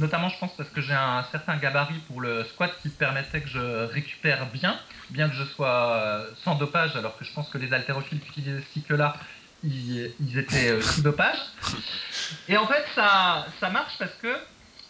[0.00, 3.48] Notamment, je pense, parce que j'ai un certain gabarit pour le squat qui permettait que
[3.50, 7.58] je récupère bien, bien que je sois euh, sans dopage, alors que je pense que
[7.58, 9.16] les haltérophiles qui utilisaient ce cycle-là,
[9.62, 11.36] ils, étaient euh, sous dopage.
[12.48, 14.34] Et en fait, ça, ça marche parce que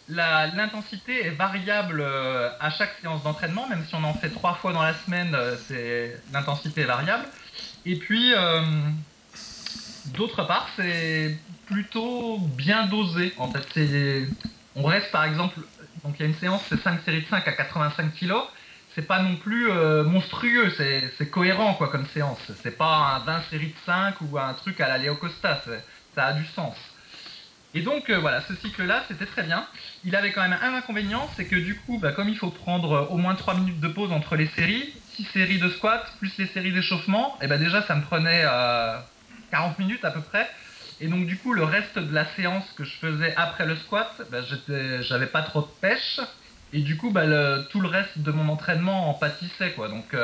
[0.07, 4.71] l'intensité est variable euh, à chaque séance d'entraînement, même si on en fait trois fois
[4.71, 7.25] dans la semaine, c'est l'intensité est variable.
[7.85, 8.33] Et puis,
[10.15, 13.33] d'autre part, c'est plutôt bien dosé.
[13.37, 13.67] En fait,
[14.75, 15.59] on reste par exemple,
[16.03, 18.33] donc il y a une séance, c'est 5 séries de 5 à 85 kg.
[18.93, 19.71] C'est pas non plus
[20.03, 22.51] monstrueux, c'est cohérent quoi comme séance.
[22.61, 25.61] C'est pas un 20 séries de 5 ou un truc à la Léo Costa,
[26.13, 26.75] ça a du sens.
[27.73, 29.65] Et donc euh, voilà, ce cycle-là, c'était très bien.
[30.03, 32.91] Il avait quand même un inconvénient, c'est que du coup, bah, comme il faut prendre
[32.91, 36.37] euh, au moins 3 minutes de pause entre les séries, 6 séries de squat, plus
[36.37, 39.03] les séries d'échauffement, et bah déjà ça me prenait 40
[39.53, 40.49] euh, minutes à peu près.
[41.01, 44.21] Et donc du coup, le reste de la séance que je faisais après le squat,
[44.31, 44.41] bah,
[45.01, 46.19] j'avais pas trop de pêche.
[46.73, 47.25] Et du coup, bah,
[47.71, 49.73] tout le reste de mon entraînement en pâtissait.
[49.73, 49.89] Quoi.
[49.89, 50.15] Donc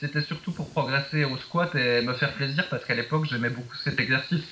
[0.00, 3.74] c'était surtout pour progresser au squat et me faire plaisir parce qu'à l'époque, j'aimais beaucoup
[3.84, 4.44] cet exercice.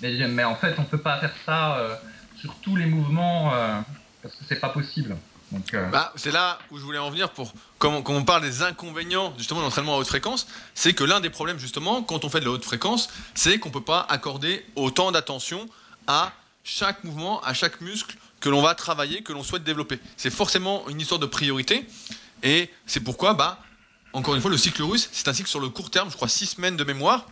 [0.00, 1.96] Mais, en fait, on peut pas faire ça euh,
[2.34, 3.80] sur tous les mouvements euh,
[4.20, 5.16] parce que c'est pas possible.
[5.74, 9.34] Euh, bah, c'est là où je voulais en venir pour quand, on parle des inconvénients
[9.36, 12.40] justement de l'entraînement à haute fréquence, c'est que l'un des problèmes justement quand on fait
[12.40, 15.68] de la haute fréquence, c'est qu'on ne peut pas accorder autant d'attention
[16.06, 16.32] à
[16.64, 19.98] chaque mouvement, à chaque muscle que l'on va travailler, que l'on souhaite développer.
[20.16, 21.86] C'est forcément une histoire de priorité
[22.42, 23.58] et c'est pourquoi, bah,
[24.12, 26.28] encore une fois, le cycle russe, c'est un cycle sur le court terme, je crois
[26.28, 27.26] 6 semaines de mémoire,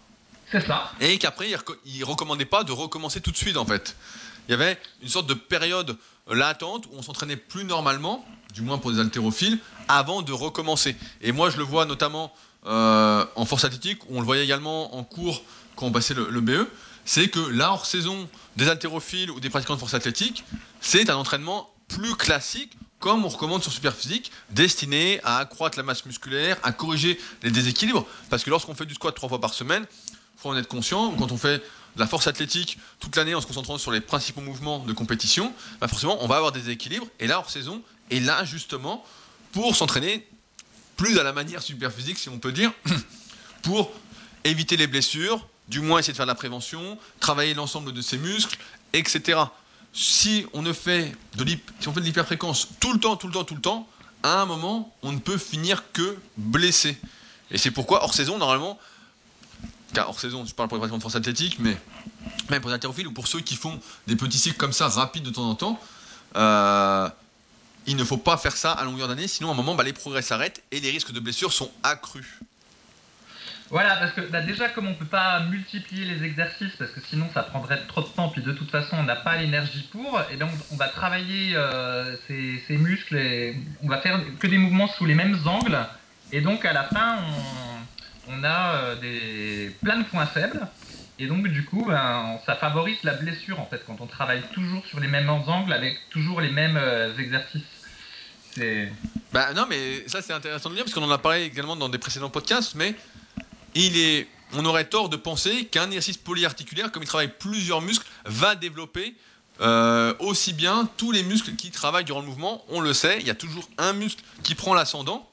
[0.50, 0.90] c'est ça.
[1.00, 1.48] Et qu'après,
[1.84, 3.96] il, ne recommandait pas de recommencer tout de suite, en fait.
[4.50, 5.96] Il y avait une sorte de période
[6.28, 10.96] latente où on s'entraînait plus normalement, du moins pour des haltérophiles, avant de recommencer.
[11.22, 12.32] Et moi, je le vois notamment
[12.66, 15.44] euh, en force athlétique, où on le voyait également en cours
[15.76, 16.66] quand on passait le, BE,
[17.04, 20.42] c'est que là, hors saison, des haltérophiles ou des pratiquants de force athlétique,
[20.80, 26.04] c'est un entraînement plus classique, comme on recommande sur Superphysique, destiné à accroître la masse
[26.06, 28.04] musculaire, à corriger les déséquilibres.
[28.30, 29.86] Parce que lorsqu'on fait du squat trois fois par semaine,
[30.36, 31.12] faut en être conscient.
[31.12, 31.62] Quand on fait
[31.96, 35.88] la force athlétique toute l'année en se concentrant sur les principaux mouvements de compétition, bah
[35.88, 37.06] forcément, on va avoir des équilibres.
[37.18, 39.04] Et là, hors saison, et là, justement,
[39.52, 40.26] pour s'entraîner
[40.96, 42.72] plus à la manière super physique, si on peut dire,
[43.62, 43.90] pour
[44.44, 48.18] éviter les blessures, du moins essayer de faire de la prévention, travailler l'ensemble de ses
[48.18, 48.58] muscles,
[48.92, 49.40] etc.
[49.92, 53.60] Si on ne fait de si l'hyperfréquence tout le temps, tout le temps, tout le
[53.60, 53.88] temps,
[54.22, 56.98] à un moment, on ne peut finir que blessé.
[57.50, 58.78] Et c'est pourquoi, hors saison, normalement,
[59.92, 61.76] car hors saison, je parle pour les pratiquants de force athlétique, mais
[62.50, 65.24] même pour les haltérophiles ou pour ceux qui font des petits cycles comme ça, rapides
[65.24, 65.80] de temps en temps,
[66.36, 67.08] euh,
[67.86, 69.92] il ne faut pas faire ça à longueur d'année, sinon à un moment, bah, les
[69.92, 72.40] progrès s'arrêtent et les risques de blessures sont accrus.
[73.70, 77.00] Voilà, parce que bah, déjà, comme on ne peut pas multiplier les exercices, parce que
[77.08, 80.20] sinon ça prendrait trop de temps, puis de toute façon on n'a pas l'énergie pour,
[80.30, 84.88] et donc on va travailler euh, ces, muscles, et on va faire que des mouvements
[84.88, 85.78] sous les mêmes angles,
[86.32, 87.69] et donc à la fin on,
[88.30, 90.66] on a euh, des, plein de points faibles.
[91.18, 94.84] Et donc, du coup, ben, ça favorise la blessure, en fait, quand on travaille toujours
[94.86, 97.62] sur les mêmes angles avec toujours les mêmes euh, exercices.
[98.52, 98.90] C'est...
[99.32, 101.88] Bah non, mais ça c'est intéressant de dire parce qu'on en a parlé également dans
[101.88, 102.96] des précédents podcasts, mais
[103.74, 108.06] il est, on aurait tort de penser qu'un exercice polyarticulaire, comme il travaille plusieurs muscles,
[108.24, 109.14] va développer
[109.60, 112.64] euh, aussi bien tous les muscles qui travaillent durant le mouvement.
[112.70, 115.30] On le sait, il y a toujours un muscle qui prend l'ascendant,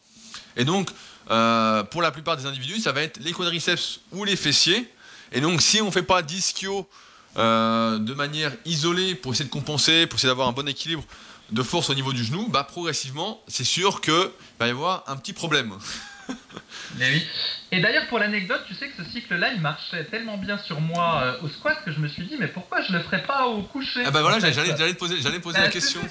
[0.55, 0.91] et donc
[1.29, 4.91] euh, pour la plupart des individus, ça va être les quadriceps ou les fessiers.
[5.31, 6.87] Et donc si on ne fait pas d'ischio
[7.37, 11.03] euh, de manière isolée pour essayer de compenser, pour essayer d'avoir un bon équilibre
[11.51, 14.13] de force au niveau du genou, bah progressivement, c'est sûr qu'il
[14.59, 15.73] va y avoir un petit problème.
[16.97, 17.25] Mais oui.
[17.71, 21.21] Et d'ailleurs, pour l'anecdote, tu sais que ce cycle-là, il marchait tellement bien sur moi
[21.23, 23.61] euh, au squat que je me suis dit, mais pourquoi je le ferais pas au
[23.63, 26.01] coucher Ah bah voilà, j'allais poser, poser Bah, la question.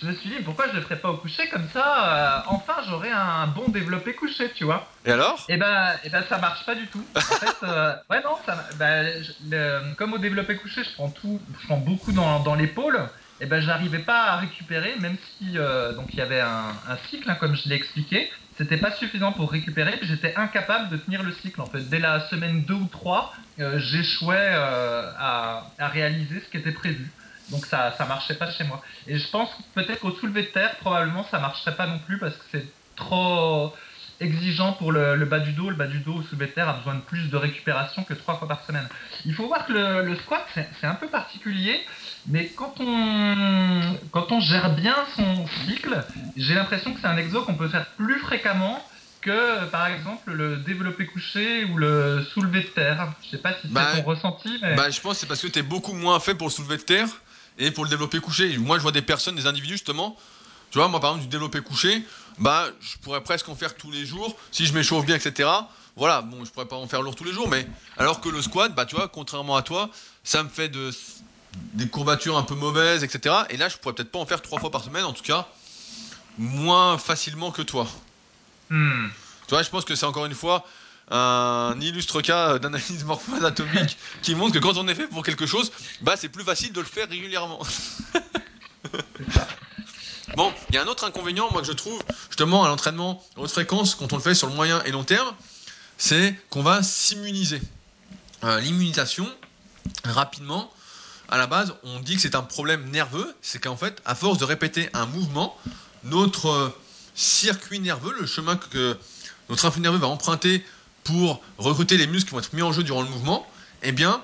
[0.00, 2.76] Je me suis dit, pourquoi je le ferais pas au coucher Comme ça, euh, enfin,
[2.88, 4.88] j'aurais un bon développé couché, tu vois.
[5.04, 5.44] Et alors?
[5.48, 7.06] Et ben, et ben, ça marche pas du tout.
[7.14, 11.10] En fait, euh, ouais, non, ça, bah, je- le- comme au développé couché, je prends
[11.10, 13.10] tout, je prends beaucoup dans, dans l'épaule.
[13.40, 16.96] Et ben, j'arrivais pas à récupérer, même si euh, donc il y avait un, un
[17.08, 18.30] cycle, hein, comme je l'ai expliqué.
[18.56, 19.96] C'était pas suffisant pour récupérer.
[19.98, 21.60] puis J'étais incapable de tenir le cycle.
[21.60, 26.56] En fait, dès la semaine 2 ou 3, euh, j'échouais à, à réaliser ce qui
[26.58, 27.14] était prévu.
[27.50, 28.82] Donc ça, ça marchait pas chez moi.
[29.06, 32.34] Et je pense peut-être qu'au soulevé de terre, probablement ça marcherait pas non plus parce
[32.36, 33.74] que c'est trop
[34.20, 35.70] exigeant pour le, le bas du dos.
[35.70, 38.14] Le bas du dos au soulevé de terre a besoin de plus de récupération que
[38.14, 38.86] trois fois par semaine.
[39.24, 41.80] Il faut voir que le, le squat, c'est un peu particulier,
[42.26, 46.04] mais quand on, quand on gère bien son cycle,
[46.36, 48.84] j'ai l'impression que c'est un exo qu'on peut faire plus fréquemment
[49.22, 53.12] que par exemple le développé couché ou le soulevé de terre.
[53.22, 54.74] Je sais pas si c'est Bah, ton ressenti, mais...
[54.76, 56.76] Bah, je pense que c'est parce que tu es beaucoup moins fait pour le soulever
[56.78, 57.08] de terre
[57.60, 58.56] et pour le développer couché.
[58.58, 60.16] Moi, je vois des personnes, des individus justement.
[60.70, 62.04] Tu vois, moi par exemple, du développé couché,
[62.38, 65.48] bah, je pourrais presque en faire tous les jours si je m'échauffe bien, etc.
[65.96, 67.66] Voilà, bon, je pourrais pas en faire lourd tous les jours, mais
[67.98, 69.90] alors que le squat, bah, tu vois, contrairement à toi,
[70.22, 70.90] ça me fait de,
[71.74, 73.34] des courbatures un peu mauvaises, etc.
[73.50, 75.48] Et là, je pourrais peut-être pas en faire trois fois par semaine, en tout cas,
[76.38, 77.88] moins facilement que toi.
[78.70, 79.08] Hmm.
[79.48, 80.64] Tu vois, je pense que c'est encore une fois
[81.10, 85.72] un illustre cas d'analyse morpho-anatomique qui montre que quand on est fait pour quelque chose,
[86.00, 87.60] bah c'est plus facile de le faire régulièrement.
[90.36, 93.50] Bon, il y a un autre inconvénient, moi que je trouve justement à l'entraînement haute
[93.50, 95.34] fréquence quand on le fait sur le moyen et long terme,
[95.98, 97.60] c'est qu'on va s'immuniser.
[98.44, 99.28] Euh, L'immunisation,
[100.04, 100.72] rapidement,
[101.28, 104.38] à la base, on dit que c'est un problème nerveux, c'est qu'en fait, à force
[104.38, 105.56] de répéter un mouvement,
[106.04, 106.78] notre euh,
[107.14, 108.96] circuit nerveux, le chemin que
[109.48, 110.64] notre influx nerveux va emprunter
[111.04, 113.46] pour recruter les muscles qui vont être mis en jeu durant le mouvement,
[113.82, 114.22] eh bien,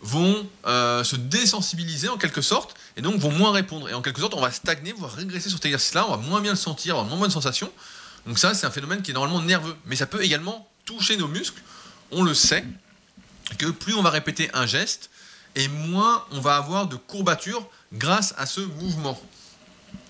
[0.00, 3.88] vont euh, se désensibiliser en quelque sorte et donc vont moins répondre.
[3.88, 6.40] Et en quelque sorte, on va stagner, voire régresser sur cet exercice-là, on va moins
[6.40, 7.70] bien le sentir, avoir moins bonne sensation.
[8.26, 9.76] Donc ça, c'est un phénomène qui est normalement nerveux.
[9.86, 11.62] Mais ça peut également toucher nos muscles.
[12.10, 12.64] On le sait
[13.58, 15.10] que plus on va répéter un geste,
[15.54, 19.20] et moins on va avoir de courbatures grâce à ce mouvement.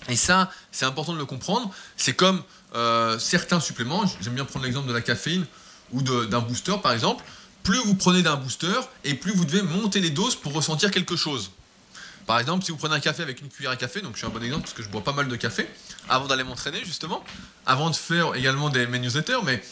[0.08, 1.72] Et ça, c'est important de le comprendre.
[1.96, 2.42] C'est comme
[2.74, 5.46] euh, certains suppléments, j'aime bien prendre l'exemple de la caféine
[5.92, 7.24] ou d'un booster par exemple.
[7.62, 11.16] Plus vous prenez d'un booster et plus vous devez monter les doses pour ressentir quelque
[11.16, 11.50] chose.
[12.26, 14.26] Par exemple, si vous prenez un café avec une cuillère à café, donc je suis
[14.26, 15.68] un bon exemple parce que je bois pas mal de café,
[16.08, 17.24] avant d'aller m'entraîner justement,
[17.66, 19.62] avant de faire également des mes newsletters, mais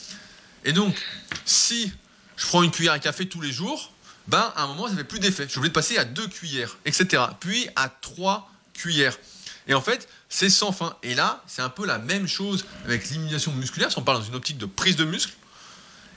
[0.65, 0.97] et donc
[1.45, 1.93] si
[2.37, 3.93] je prends une cuillère à café tous les jours,
[4.29, 5.47] ben à un moment ça fait plus d'effet.
[5.49, 7.23] Je de passer à deux cuillères, etc.
[7.41, 9.19] Puis à trois cuillères.
[9.67, 10.97] Et en fait, c'est sans fin.
[11.03, 14.25] Et là, c'est un peu la même chose avec l'immunisation musculaire, si on parle dans
[14.25, 15.33] une optique de prise de muscle.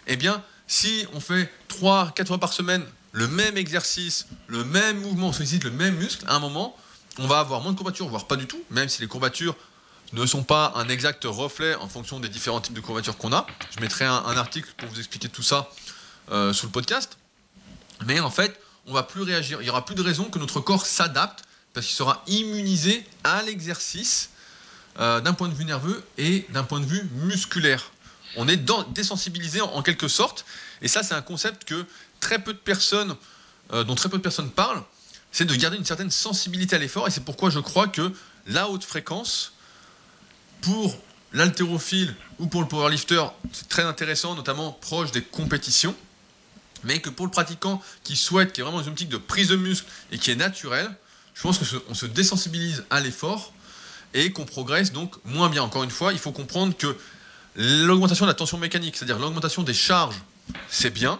[0.07, 5.29] Eh bien, si on fait 3-4 fois par semaine le même exercice, le même mouvement,
[5.29, 6.75] on sollicite le même muscle, à un moment,
[7.19, 9.55] on va avoir moins de courbatures, voire pas du tout, même si les courbatures
[10.13, 13.45] ne sont pas un exact reflet en fonction des différents types de courbatures qu'on a.
[13.75, 15.69] Je mettrai un, un article pour vous expliquer tout ça
[16.31, 17.17] euh, sous le podcast.
[18.05, 19.59] Mais en fait, on va plus réagir.
[19.61, 21.43] Il n'y aura plus de raison que notre corps s'adapte
[21.73, 24.29] parce qu'il sera immunisé à l'exercice
[24.99, 27.91] euh, d'un point de vue nerveux et d'un point de vue musculaire.
[28.35, 28.59] On est
[28.93, 30.45] désensibilisé en, quelque sorte.
[30.81, 31.85] Et ça, c'est un concept que
[32.19, 33.15] très peu de personnes,
[33.73, 34.83] euh, dont très peu de personnes parlent,
[35.31, 37.07] c'est de garder une certaine sensibilité à l'effort.
[37.07, 38.11] Et c'est pourquoi je crois que
[38.45, 39.53] la haute fréquence,
[40.61, 40.97] pour
[41.33, 45.95] l'haltérophile ou pour le powerlifter, c'est très intéressant, notamment proche des compétitions.
[46.83, 49.55] Mais que pour le pratiquant qui souhaite, qui est vraiment une optique de prise de
[49.55, 50.89] muscle et qui est naturel,
[51.33, 53.53] je pense qu'on se désensibilise à l'effort
[54.13, 55.63] et qu'on progresse donc moins bien.
[55.63, 56.95] Encore une fois, il faut comprendre que
[57.57, 60.15] l'augmentation de la tension mécanique, c'est-à-dire l'augmentation des charges,
[60.69, 61.19] c'est bien,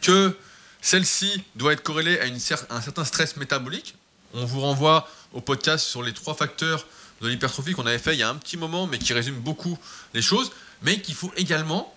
[0.00, 0.36] que
[0.80, 3.94] celle-ci doit être corrélée à un certain stress métabolique.
[4.34, 6.86] On vous renvoie au podcast sur les trois facteurs
[7.20, 9.78] de l'hypertrophie qu'on avait fait il y a un petit moment, mais qui résume beaucoup
[10.14, 10.50] les choses,
[10.82, 11.94] mais qu'il faut également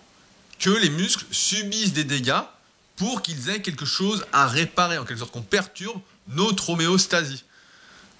[0.58, 2.42] que les muscles subissent des dégâts
[2.96, 7.44] pour qu'ils aient quelque chose à réparer, en quelque sorte, qu'on perturbe notre homéostasie,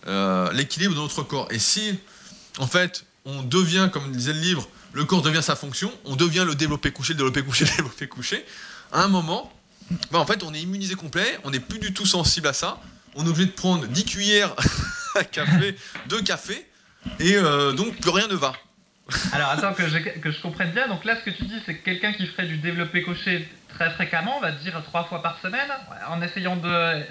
[0.06, 1.48] euh, l'équilibre de notre corps.
[1.50, 1.98] Et si,
[2.58, 6.44] en fait, on devient, comme disait le livre, le corps devient sa fonction, on devient
[6.46, 8.44] le développé couché, le développé couché, le développé couché,
[8.92, 9.52] à un moment,
[10.10, 12.80] bah, en fait, on est immunisé complet, on n'est plus du tout sensible à ça,
[13.14, 14.54] on est obligé de prendre 10 cuillères
[15.14, 15.76] à café,
[16.08, 16.66] de café,
[17.18, 18.52] et euh, donc plus rien ne va.
[19.32, 20.88] Alors attends que je, que je comprenne bien.
[20.88, 23.90] Donc là, ce que tu dis, c'est que quelqu'un qui ferait du développé couché très
[23.92, 25.70] fréquemment, on va dire trois fois par semaine,
[26.08, 27.02] en essayant de,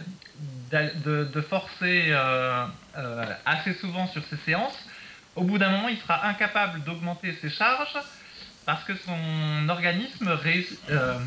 [0.71, 2.65] de, de forcer euh,
[2.97, 4.77] euh, assez souvent sur ses séances,
[5.35, 7.97] au bout d'un moment, il sera incapable d'augmenter ses charges
[8.65, 11.17] parce que son organisme ré, euh,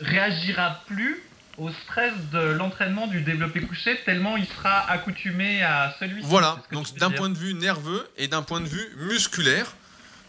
[0.00, 1.22] réagira plus
[1.56, 6.26] au stress de l'entraînement du développé couché tellement il sera accoutumé à celui-ci.
[6.28, 9.74] Voilà, ce donc d'un point de vue nerveux et d'un point de vue musculaire,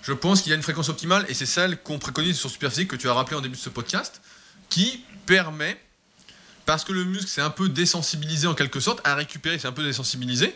[0.04, 2.90] je pense qu'il y a une fréquence optimale et c'est celle qu'on préconise sur Superphysique
[2.90, 4.22] que tu as rappelé en début de ce podcast,
[4.70, 5.80] qui permet,
[6.66, 9.72] parce que le muscle s'est un peu désensibilisé en quelque sorte, à récupérer, c'est un
[9.72, 10.56] peu désensibilisé,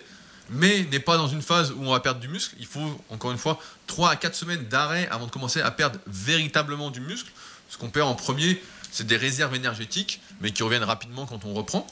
[0.52, 2.56] mais n'est pas dans une phase où on va perdre du muscle.
[2.60, 6.00] Il faut, encore une fois, 3 à 4 semaines d'arrêt avant de commencer à perdre
[6.08, 7.32] véritablement du muscle.
[7.70, 11.54] Ce qu'on perd en premier, c'est des réserves énergétiques, mais qui reviennent rapidement quand on
[11.54, 11.86] reprend.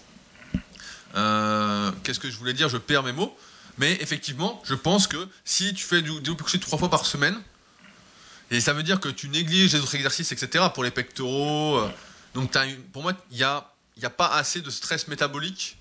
[1.15, 2.69] Euh, Qu'est-ce que je voulais dire?
[2.69, 3.35] Je perds mes mots.
[3.77, 7.35] Mais effectivement, je pense que si tu fais du développé couché trois fois par semaine,
[8.49, 11.89] et ça veut dire que tu négliges les autres exercices, etc., pour les pectoraux, euh,
[12.33, 15.77] donc t'as une- pour moi, il n'y a, y a pas assez de stress métabolique,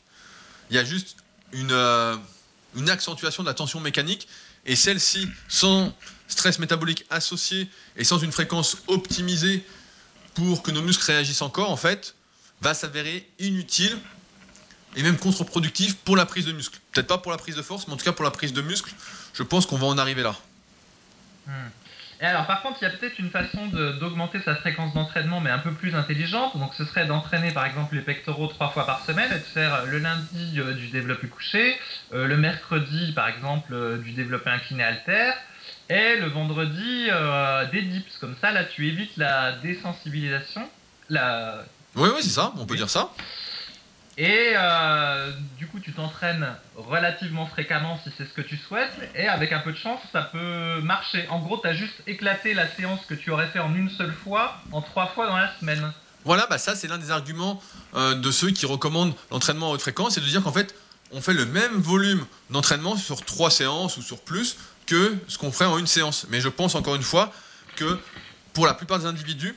[0.69, 1.17] il y a juste
[1.53, 2.17] une, euh,
[2.77, 4.29] une accentuation de la tension mécanique,
[4.65, 5.95] et celle-ci, sans
[6.29, 9.65] stress métabolique associé et sans une fréquence optimisée
[10.35, 12.15] pour que nos muscles réagissent encore, en fait,
[12.61, 13.97] va s'avérer inutile
[14.97, 16.79] et même contre-productif pour la prise de muscle.
[16.93, 18.62] Peut-être pas pour la prise de force, mais en tout cas pour la prise de
[18.62, 18.93] muscle,
[19.35, 20.37] je pense qu'on va en arriver là.
[21.47, 21.69] Hmm.
[22.20, 25.50] Et alors, par contre, il y a peut-être une façon d'augmenter sa fréquence d'entraînement, mais
[25.50, 26.57] un peu plus intelligente.
[26.57, 29.85] Donc, ce serait d'entraîner, par exemple, les pectoraux trois fois par semaine, et de faire
[29.85, 31.79] le lundi euh, du développé couché,
[32.14, 35.35] euh, le mercredi, par exemple, euh, du développé incliné haltère,
[35.90, 38.16] et le vendredi euh, des dips.
[38.18, 40.68] Comme ça, là, tu évites la désensibilisation.
[41.11, 41.64] La...
[41.96, 43.11] Oui, oui, c'est ça, on peut dire ça.
[44.18, 49.29] Et euh, du coup, tu t'entraînes relativement fréquemment si c'est ce que tu souhaites, et
[49.29, 51.26] avec un peu de chance, ça peut marcher.
[51.29, 54.14] En gros, tu as juste éclaté la séance que tu aurais fait en une seule
[54.24, 55.92] fois, en trois fois dans la semaine.
[56.24, 57.62] Voilà, bah ça c'est l'un des arguments
[57.94, 60.74] euh, de ceux qui recommandent l'entraînement à haute fréquence, c'est de dire qu'en fait,
[61.12, 65.52] on fait le même volume d'entraînement sur trois séances ou sur plus que ce qu'on
[65.52, 66.26] ferait en une séance.
[66.31, 67.33] Mais je pense encore une fois
[67.76, 67.98] que
[68.55, 69.55] pour la plupart des individus,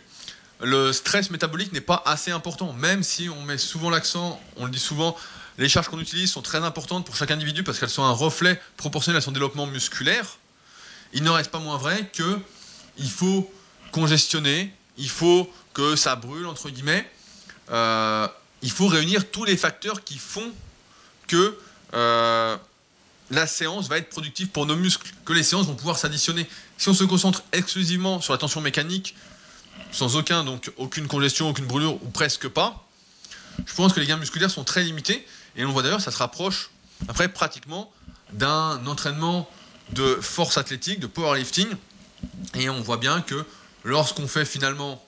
[0.61, 4.71] le stress métabolique n'est pas assez important, même si on met souvent l'accent, on le
[4.71, 5.15] dit souvent,
[5.57, 8.61] les charges qu'on utilise sont très importantes pour chaque individu parce qu'elles sont un reflet
[8.77, 10.37] proportionnel à son développement musculaire.
[11.13, 12.39] Il n'en reste pas moins vrai que
[12.97, 13.51] il faut
[13.91, 17.09] congestionner, il faut que ça brûle entre guillemets.
[17.71, 18.27] Euh,
[18.61, 20.51] il faut réunir tous les facteurs qui font
[21.27, 21.57] que
[21.93, 22.57] euh,
[23.31, 26.47] la séance va être productive pour nos muscles, que les séances vont pouvoir s'additionner.
[26.77, 29.15] Si on se concentre exclusivement sur la tension mécanique,
[29.91, 30.45] sans aucun,
[30.77, 32.85] aucune congestion, aucune brûlure, ou presque pas,
[33.65, 35.25] je pense que les gains musculaires sont très limités.
[35.55, 36.69] Et on voit d'ailleurs, ça se rapproche
[37.07, 37.91] après pratiquement
[38.33, 39.49] d'un entraînement
[39.93, 41.67] de force athlétique, de powerlifting.
[42.55, 43.45] Et on voit bien que
[43.83, 45.03] lorsqu'on fait finalement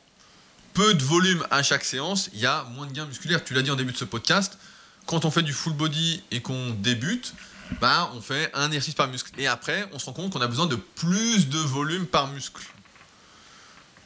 [0.73, 3.43] peu de volume à chaque séance, il y a moins de gains musculaires.
[3.43, 4.57] Tu l'as dit en début de ce podcast,
[5.05, 7.34] quand on fait du full body et qu'on débute,
[7.79, 9.31] bah, on fait un exercice par muscle.
[9.38, 12.62] Et après, on se rend compte qu'on a besoin de plus de volume par muscle.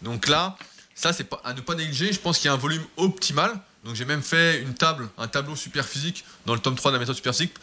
[0.06, 0.56] Donc là,
[0.94, 2.13] ça c'est à ne pas négliger.
[2.13, 3.52] Je pense qu'il y a un volume optimal.
[3.84, 6.96] Donc j'ai même fait une table, un tableau super physique dans le tome 3 de
[6.96, 7.54] la méthode super physique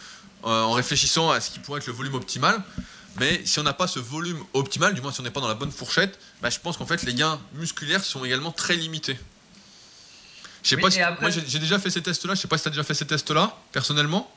[0.44, 2.62] euh, en réfléchissant à ce qui pourrait être le volume optimal.
[3.18, 5.48] Mais si on n'a pas ce volume optimal, du moins si on n'est pas dans
[5.48, 9.18] la bonne fourchette, bah, je pense qu'en fait les gains musculaires sont également très limités.
[10.62, 12.34] Je sais Oui, pas si après- moi j'ai déjà fait ces tests-là.
[12.34, 14.30] Je sais pas si tu as déjà fait ces tests-là personnellement.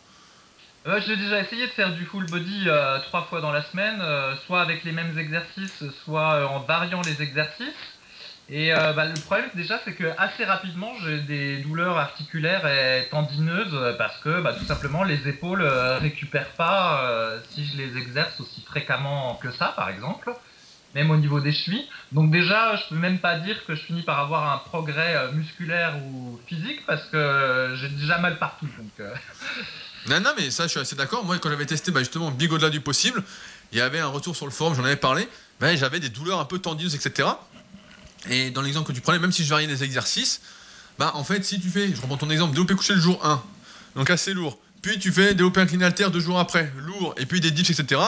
[0.88, 4.00] Euh, J'ai déjà essayé de faire du full body euh, trois fois dans la semaine,
[4.02, 7.74] euh, soit avec les mêmes exercices, soit en variant les exercices.
[8.48, 13.08] Et euh, bah, le problème déjà c'est que assez rapidement j'ai des douleurs articulaires et
[13.10, 17.98] tendineuses parce que bah, tout simplement les épaules euh, récupèrent pas euh, si je les
[17.98, 20.32] exerce aussi fréquemment que ça par exemple,
[20.94, 21.88] même au niveau des chevilles.
[22.12, 25.96] Donc déjà je peux même pas dire que je finis par avoir un progrès musculaire
[26.06, 28.70] ou physique parce que j'ai déjà mal partout.
[30.08, 31.26] Non, non, mais ça, je suis assez d'accord.
[31.26, 33.24] Moi, quand j'avais testé bah, justement Big au-delà du possible,
[33.72, 35.28] il y avait un retour sur le forum, j'en avais parlé.
[35.60, 37.28] bah, j'avais des douleurs un peu tendineuses, etc.
[38.30, 40.42] Et dans l'exemple que tu prenais, même si je variais les exercices,
[40.98, 43.44] bah, en fait, si tu fais, je reprends ton exemple, développé couché le jour 1,
[43.96, 44.58] donc assez lourd.
[44.82, 48.02] Puis tu fais développé incliné haltère deux jours après, lourd, et puis des dips, etc.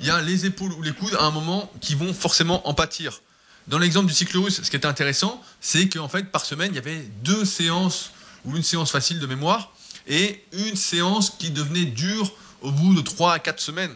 [0.00, 2.74] Il y a les épaules ou les coudes à un moment qui vont forcément en
[2.74, 3.22] pâtir.
[3.66, 6.76] dans l'exemple du cycle russe, ce qui était intéressant, c'est qu'en fait, par semaine, il
[6.76, 8.12] y avait deux séances
[8.44, 9.72] ou une séance facile de mémoire
[10.06, 12.32] et une séance qui devenait dure
[12.62, 13.94] au bout de 3 à 4 semaines.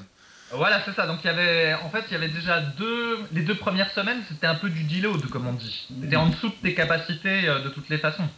[0.52, 1.06] Voilà, c'est ça.
[1.06, 4.22] Donc il y avait, en fait, il y avait déjà deux, les deux premières semaines,
[4.28, 5.88] c'était un peu du deload, comme on dit.
[6.02, 8.28] C'était en dessous de tes capacités euh, de toutes les façons.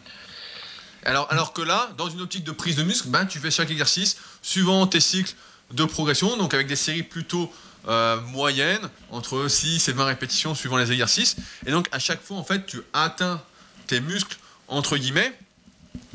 [1.05, 4.19] Alors, que là, dans une optique de prise de muscle, ben, tu fais chaque exercice
[4.41, 5.35] suivant tes cycles
[5.73, 7.53] de progression, donc avec des séries plutôt
[7.89, 11.37] euh, moyennes, entre 6 et 20 répétitions suivant les exercices.
[11.67, 13.43] Et donc à chaque fois, en fait, tu atteins
[13.89, 14.37] tes muscles,
[14.69, 15.33] entre guillemets,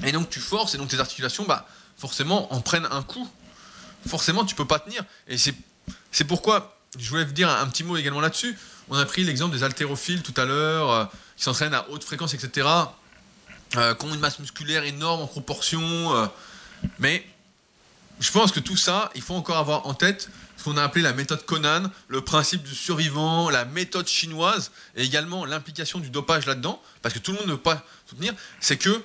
[0.06, 1.68] et donc tu forces, et donc tes articulations, bah,
[1.98, 3.28] forcément, en prennent un coup.
[4.08, 5.04] Forcément, tu peux pas tenir.
[5.28, 5.56] Et c'est,
[6.18, 8.58] c'est pourquoi, je voulais vous dire un, petit mot également là-dessus.
[8.90, 11.06] On a pris l'exemple des haltérophiles tout à l'heure, euh,
[11.36, 12.68] qui s'entraînent à haute fréquence, etc.,
[13.76, 15.80] euh, qui ont une masse musculaire énorme en proportion.
[16.16, 16.26] Euh,
[16.98, 17.24] mais
[18.20, 21.04] je pense que tout ça, il faut encore avoir en tête ce qu'on a appelé
[21.04, 26.48] la méthode Conan, le principe du survivant, la méthode chinoise, et également l'implication du dopage
[26.48, 29.04] là-dedans, parce que tout le monde ne peut pas soutenir, c'est que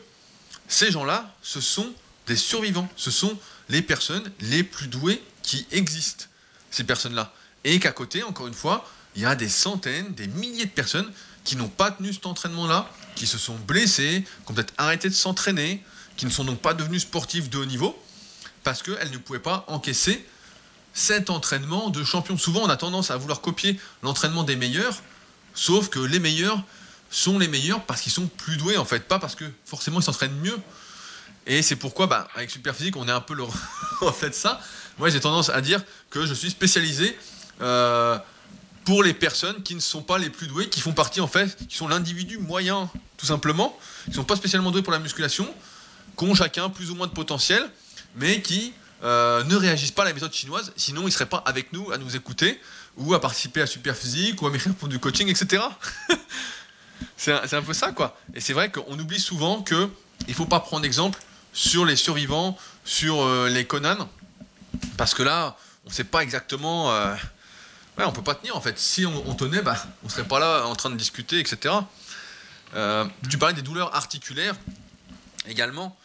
[0.66, 1.92] ces gens-là, ce sont
[2.26, 3.38] des survivants, ce sont
[3.68, 6.24] les personnes les plus douées qui existent,
[6.72, 7.32] ces personnes-là.
[7.64, 11.10] Et qu'à côté, encore une fois, il y a des centaines, des milliers de personnes
[11.44, 15.14] qui n'ont pas tenu cet entraînement-là, qui se sont blessées, qui ont peut-être arrêté de
[15.14, 15.82] s'entraîner,
[16.16, 18.00] qui ne sont donc pas devenus sportifs de haut niveau,
[18.64, 20.24] parce qu'elles ne pouvaient pas encaisser
[20.94, 22.36] cet entraînement de champion.
[22.36, 24.94] Souvent, on a tendance à vouloir copier l'entraînement des meilleurs,
[25.54, 26.62] sauf que les meilleurs
[27.10, 30.04] sont les meilleurs parce qu'ils sont plus doués, en fait, pas parce que forcément ils
[30.04, 30.58] s'entraînent mieux.
[31.46, 33.42] Et c'est pourquoi, bah, avec Superphysique, on est un peu le
[34.00, 34.60] reflet de ça.
[34.98, 37.16] Moi, j'ai tendance à dire que je suis spécialisé
[37.60, 38.18] euh,
[38.84, 41.56] pour les personnes qui ne sont pas les plus douées, qui font partie, en fait,
[41.68, 45.48] qui sont l'individu moyen, tout simplement, qui ne sont pas spécialement doués pour la musculation,
[46.16, 47.68] qui ont chacun plus ou moins de potentiel,
[48.16, 48.72] mais qui
[49.02, 51.90] euh, ne réagissent pas à la méthode chinoise, sinon ils ne seraient pas avec nous
[51.92, 52.60] à nous écouter,
[52.96, 55.62] ou à participer à Superphysique, ou à m'écrire pour du coaching, etc.
[57.16, 58.18] c'est un, un, peu ça, quoi.
[58.34, 59.88] Et c'est vrai qu'on oublie souvent qu'il
[60.28, 61.18] ne faut pas prendre exemple
[61.52, 64.08] sur les survivants, sur euh, les Conan,
[64.96, 66.92] parce que là, on ne sait pas exactement.
[66.92, 67.14] Euh,
[67.98, 68.78] ouais, on peut pas tenir en fait.
[68.78, 71.74] Si on, tenait, bah, on serait pas là en train de discuter, etc.
[72.74, 74.54] Euh, tu parlais des douleurs articulaires
[75.46, 75.96] également.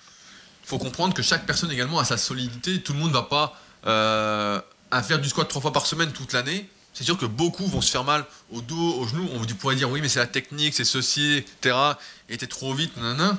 [0.64, 2.82] Il faut comprendre que chaque personne également a sa solidité.
[2.82, 4.62] Tout le monde ne va pas euh,
[5.04, 6.70] faire du squat trois fois par semaine toute l'année.
[6.94, 9.30] C'est sûr que beaucoup vont se faire mal au dos, au genou.
[9.36, 11.78] On pourrait dire oui, mais c'est la technique, c'est ceci, etc.
[12.28, 13.38] Et t'es trop vite, nanana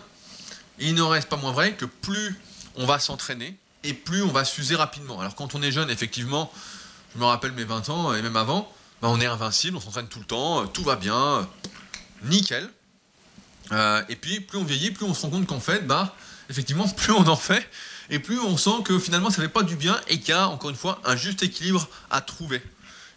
[0.78, 2.36] il ne reste pas moins vrai que plus
[2.76, 5.20] on va s'entraîner et plus on va s'user rapidement.
[5.20, 6.52] Alors quand on est jeune, effectivement,
[7.14, 10.08] je me rappelle mes 20 ans et même avant, bah, on est invincible, on s'entraîne
[10.08, 11.48] tout le temps, tout va bien,
[12.24, 12.68] nickel.
[13.72, 16.14] Euh, et puis plus on vieillit, plus on se rend compte qu'en fait, bah,
[16.50, 17.68] effectivement, plus on en fait,
[18.10, 20.48] et plus on sent que finalement ça fait pas du bien et qu'il y a
[20.48, 22.62] encore une fois un juste équilibre à trouver.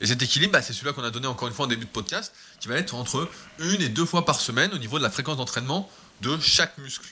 [0.02, 1.92] Et cet équilibre, bah, c'est celui-là qu'on a donné encore une fois en début de
[1.92, 5.12] podcast, qui va être entre une et deux fois par semaine au niveau de la
[5.12, 5.90] fréquence d'entraînement
[6.22, 7.08] de chaque muscle.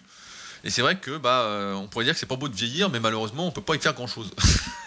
[0.64, 2.90] Et c'est vrai que bah, euh, on pourrait dire que c'est pas beau de vieillir,
[2.90, 4.32] mais malheureusement, on peut pas y faire grand chose.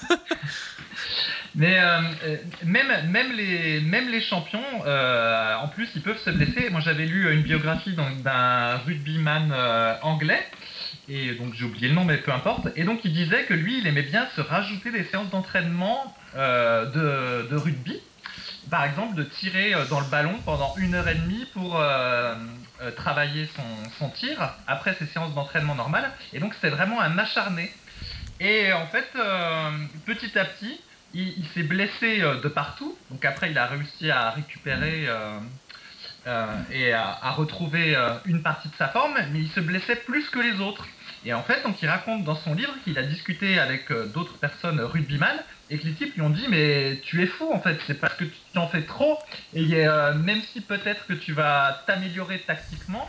[1.55, 6.69] mais euh, euh, même, même, les, même les champions, en plus, ils peuvent se blesser.
[6.71, 9.53] Moi, j'avais lu une biographie d'un rugbyman
[10.03, 10.47] anglais.
[11.09, 12.69] Et donc j'ai oublié le nom, mais peu importe.
[12.77, 17.55] Et donc il disait que lui, il aimait bien se rajouter des séances d'entraînement de,
[17.57, 18.01] rugby
[18.71, 21.83] par exemple, de tirer dans le ballon pendant une heure et demie pour
[22.91, 26.11] travailler son, son, tir après ses séances d'entraînement normales.
[26.33, 27.73] Et donc, c'était vraiment un acharné.
[28.41, 29.71] Et en fait, euh,
[30.05, 30.81] petit à petit,
[31.15, 32.97] il, s'est blessé de partout.
[33.11, 35.39] Donc, après, il a réussi à récupérer euh,
[36.71, 40.61] et à, retrouver une partie de sa forme, mais il se blessait plus que les
[40.61, 40.87] autres.
[41.25, 44.39] Et en fait, donc, il raconte dans son livre qu'il a discuté avec euh, d'autres
[44.39, 45.37] personnes rugbyman
[45.73, 48.15] et que les types lui ont dit mais tu es fou en fait, c'est parce
[48.15, 49.19] que tu en fais trop
[49.55, 53.09] et euh, même si peut-être que tu vas t'améliorer tactiquement,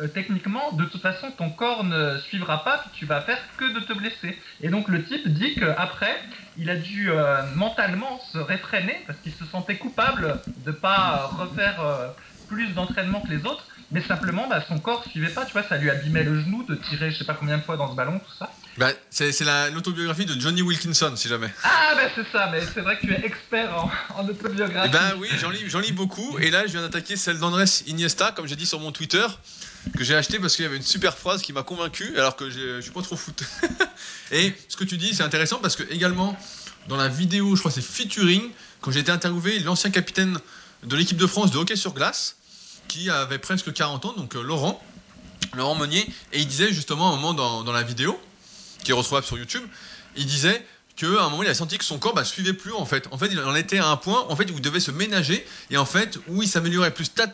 [0.00, 3.80] euh, techniquement, de toute façon ton corps ne suivra pas, tu vas faire que de
[3.80, 4.36] te blesser.
[4.60, 6.20] Et donc le type dit qu'après,
[6.56, 12.14] il a dû euh, mentalement se réfréner parce qu'il se sentait coupable de pas refaire
[12.48, 15.76] plus d'entraînement que les autres mais simplement bah, son corps suivait pas, tu vois, ça
[15.76, 18.18] lui abîmait le genou de tirer je sais pas combien de fois dans ce ballon,
[18.18, 18.52] tout ça.
[18.78, 19.32] Bah, c'est
[19.72, 21.50] l'autobiographie de Johnny Wilkinson, si jamais.
[21.64, 24.88] Ah, bah c'est ça, mais c'est vrai que tu es expert en, en autobiographie.
[24.88, 28.32] Eh ben oui, j'en lis, lis beaucoup, et là je viens d'attaquer celle d'Andrés Iniesta,
[28.32, 29.26] comme j'ai dit sur mon Twitter,
[29.96, 32.48] que j'ai acheté parce qu'il y avait une super phrase qui m'a convaincu, alors que
[32.48, 33.42] je suis pas trop foot.
[34.30, 36.36] et ce que tu dis, c'est intéressant parce que également,
[36.88, 40.38] dans la vidéo, je crois que c'est featuring, quand j'ai été interviewé, l'ancien capitaine
[40.84, 42.36] de l'équipe de France de hockey sur glace,
[42.90, 44.82] qui avait presque 40 ans, donc euh, Laurent,
[45.54, 48.20] Laurent Meunier, et il disait justement à un moment dans, dans la vidéo,
[48.82, 49.62] qui est retrouvable sur YouTube,
[50.16, 50.66] il disait
[50.96, 53.06] qu'à un moment il a senti que son corps bah, suivait plus en fait.
[53.12, 55.46] En fait, il en était à un point en fait où il devait se ménager
[55.70, 57.32] et en fait où il s'améliorait plus tat,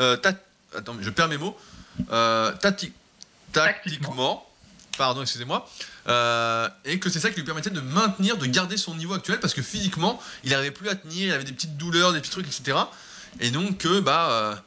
[0.00, 0.16] euh,
[0.76, 1.56] attends, je perds mes mots,
[2.10, 2.52] euh,
[3.52, 4.50] tactiquement,
[4.96, 5.70] pardon, excusez-moi,
[6.08, 9.38] euh, et que c'est ça qui lui permettait de maintenir, de garder son niveau actuel
[9.38, 12.32] parce que physiquement il n'arrivait plus à tenir, il avait des petites douleurs, des petits
[12.32, 12.76] trucs, etc.
[13.38, 14.60] Et donc bah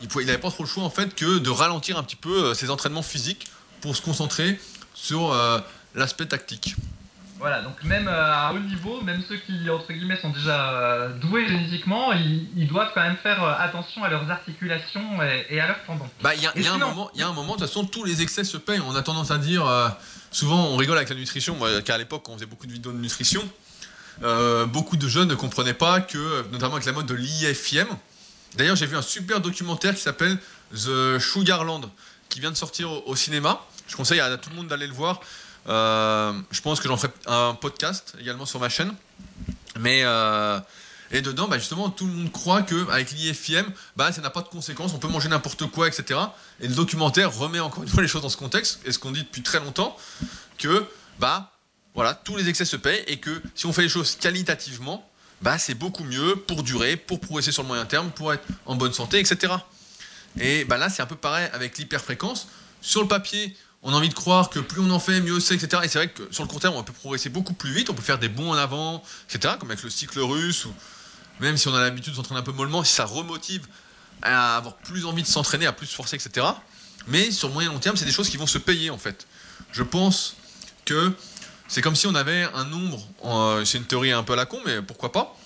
[0.00, 2.16] il pouvait, il avait pas trop le choix en fait que de ralentir un petit
[2.16, 3.46] peu euh, ses entraînements physiques
[3.80, 4.58] pour se concentrer
[4.94, 5.58] sur euh,
[5.94, 6.74] l'aspect tactique.
[7.38, 11.46] Voilà, donc même euh, à haut niveau, même ceux qui, entre guillemets, sont déjà doués
[11.46, 15.84] génétiquement, ils, ils doivent quand même faire attention à leurs articulations et, et à leurs
[15.84, 16.08] tendons.
[16.22, 17.84] Bah, il y, a- y un moment, il y a un moment, de toute façon,
[17.84, 18.80] tous les excès se payent.
[18.88, 19.88] On a tendance à dire, euh,
[20.30, 22.92] souvent, on rigole avec la nutrition, moi, car à l'époque, on faisait beaucoup de vidéos
[22.92, 23.42] de nutrition.
[24.22, 27.86] euh, beaucoup de jeunes ne comprenaient pas que, notamment avec la mode de l'IFM.
[28.56, 30.38] D'ailleurs, j'ai vu un super documentaire qui s'appelle
[30.72, 31.90] The Sugarland,
[32.28, 33.64] qui vient de sortir au, cinéma.
[33.86, 35.20] Je conseille à, tout le monde d'aller le voir.
[35.68, 38.94] Euh, je pense que j'en ferai un podcast également sur ma chaîne.
[39.78, 40.58] Mais euh,
[41.10, 44.42] et dedans, bah, justement, tout le monde croit que avec l'IFM, bah, ça n'a pas
[44.42, 46.18] de conséquences, on peut manger n'importe quoi, etc.
[46.60, 49.12] Et le documentaire remet encore une fois les choses dans ce contexte, et ce qu'on
[49.12, 49.96] dit depuis très longtemps,
[50.58, 50.86] que
[51.18, 51.52] bah,
[51.94, 55.08] voilà, tous les excès se payent, et que si on fait les choses qualitativement,
[55.46, 58.74] bah, c'est beaucoup mieux pour durer, pour progresser sur le moyen terme, pour être en
[58.74, 59.52] bonne santé, etc.
[60.40, 62.48] Et bah, là, c'est un peu pareil avec l'hyperfréquence.
[62.80, 65.54] Sur le papier, on a envie de croire que plus on en fait, mieux c'est,
[65.54, 65.82] etc.
[65.84, 67.94] Et c'est vrai que sur le court terme, on peut progresser beaucoup plus vite, on
[67.94, 69.54] peut faire des bons en avant, etc.
[69.60, 70.74] Comme avec le cycle russe, ou
[71.38, 73.68] même si on a l'habitude de s'entraîner un peu mollement, si ça remotive
[74.22, 76.44] à avoir plus envie de s'entraîner, à plus se forcer, etc.
[77.06, 79.28] Mais sur le moyen long terme, c'est des choses qui vont se payer en fait.
[79.70, 80.34] Je pense
[80.86, 81.12] que
[81.68, 84.46] c'est comme si on avait un nombre, euh, c'est une théorie un peu à la
[84.46, 85.36] con, mais pourquoi pas,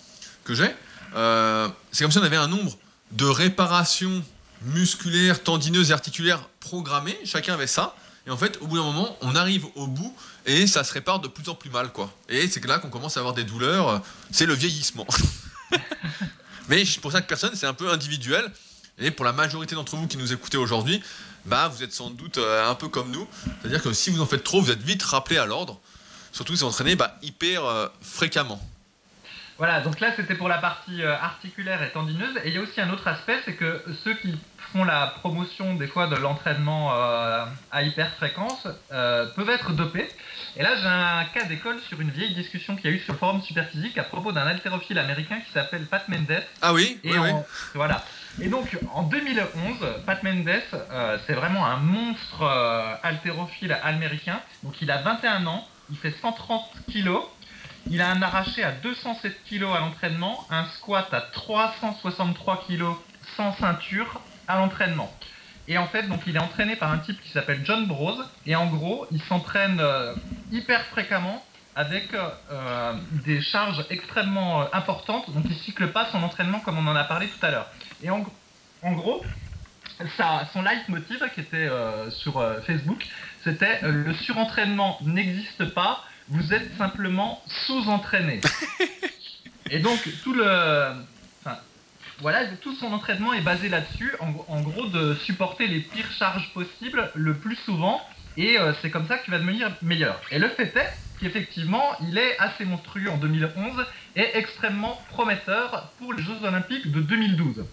[0.44, 0.70] que j'ai.
[1.14, 2.76] Euh, c'est comme si on avait un nombre
[3.12, 4.22] de réparations
[4.62, 7.96] musculaires, tendineuses et articulaires programmées, chacun avait ça,
[8.26, 10.14] et en fait, au bout d'un moment, on arrive au bout
[10.46, 12.12] et ça se répare de plus en plus mal, quoi.
[12.28, 15.06] Et c'est là qu'on commence à avoir des douleurs, c'est le vieillissement.
[16.68, 18.50] Mais pour chaque personne, c'est un peu individuel.
[18.98, 21.02] Et pour la majorité d'entre vous qui nous écoutez aujourd'hui,
[21.46, 23.26] bah, vous êtes sans doute euh, un peu comme nous.
[23.60, 25.80] C'est-à-dire que si vous en faites trop, vous êtes vite rappelé à l'ordre.
[26.32, 28.60] Surtout si vous entraînez bah, hyper euh, fréquemment.
[29.60, 32.34] Voilà, donc là c'était pour la partie euh, articulaire et tendineuse.
[32.44, 34.34] Et il y a aussi un autre aspect, c'est que ceux qui
[34.72, 40.08] font la promotion des fois de l'entraînement euh, à hyper fréquence euh, peuvent être dopés.
[40.56, 43.12] Et là j'ai un cas d'école sur une vieille discussion qu'il y a eu sur
[43.12, 46.42] le forum Superphysique à propos d'un haltérophile américain qui s'appelle Pat Mendes.
[46.62, 47.30] Ah oui, Et oui, oui.
[47.74, 48.02] voilà.
[48.40, 49.44] Et donc en 2011,
[50.06, 50.62] Pat Mendes,
[51.26, 52.44] c'est vraiment un monstre
[53.02, 54.40] haltérophile américain.
[54.62, 57.24] Donc il a 21 ans, il fait 130 kilos.
[57.86, 62.96] Il a un arraché à 207 kilos à l'entraînement, un squat à 363 kilos
[63.36, 65.10] sans ceinture à l'entraînement.
[65.68, 68.16] Et en fait, donc il est entraîné par un type qui s'appelle John Bros.
[68.44, 70.14] Et en gros, il s'entraîne euh,
[70.50, 71.44] hyper fréquemment
[71.76, 75.32] avec euh, euh, des charges extrêmement importantes.
[75.32, 77.70] Donc il cycle pas son entraînement comme on en a parlé tout à l'heure.
[78.02, 78.24] Et en,
[78.94, 79.22] gros,
[80.52, 81.68] son leitmotiv qui était
[82.10, 83.06] sur Facebook,
[83.44, 88.40] c'était euh, le surentraînement n'existe pas, vous êtes simplement sous-entraîné.
[89.70, 90.44] Et donc tout le,
[91.40, 91.58] enfin,
[92.18, 96.52] voilà, tout son entraînement est basé là-dessus, en, en gros de supporter les pires charges
[96.52, 98.00] possibles le plus souvent,
[98.36, 100.20] et euh, c'est comme ça qu'il va devenir meilleur.
[100.30, 103.84] Et le fait est qu'effectivement, il est assez monstrueux en 2011
[104.16, 107.64] et extrêmement prometteur pour les Jeux Olympiques de 2012.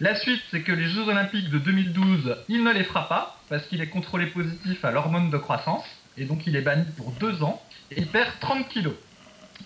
[0.00, 3.66] La suite, c'est que les Jeux Olympiques de 2012, il ne les fera pas parce
[3.66, 5.84] qu'il est contrôlé positif à l'hormone de croissance
[6.16, 8.94] et donc il est banni pour deux ans et il perd 30 kilos.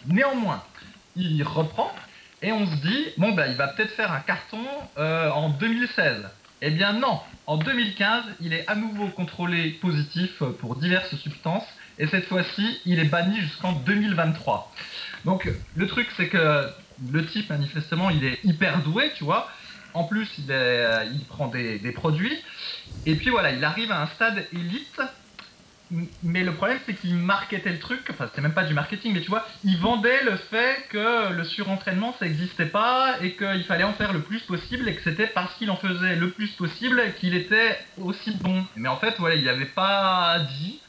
[0.08, 0.64] Néanmoins,
[1.14, 1.94] il reprend
[2.42, 4.58] et on se dit bon bah il va peut-être faire un carton
[4.98, 6.28] euh, en 2016.
[6.62, 11.66] Eh bien non, en 2015, il est à nouveau contrôlé positif pour diverses substances
[12.00, 14.72] et cette fois-ci, il est banni jusqu'en 2023.
[15.26, 16.68] Donc le truc c'est que
[17.12, 19.48] le type manifestement, il est hyper doué, tu vois.
[19.94, 22.36] En plus, il, euh, prend des, produits.
[23.06, 25.00] Et puis voilà, il arrive à un stade élite.
[26.22, 28.00] Mais le problème, c'est qu'il marketait le truc.
[28.10, 31.44] Enfin, c'est même pas du marketing, mais tu vois, il vendait le fait que le
[31.44, 35.28] surentraînement, ça n'existait pas et qu'il fallait en faire le plus possible et que c'était
[35.28, 38.64] parce qu'il en faisait le plus possible qu'il était aussi bon.
[38.76, 40.80] Mais en fait, voilà, il n'avait pas dit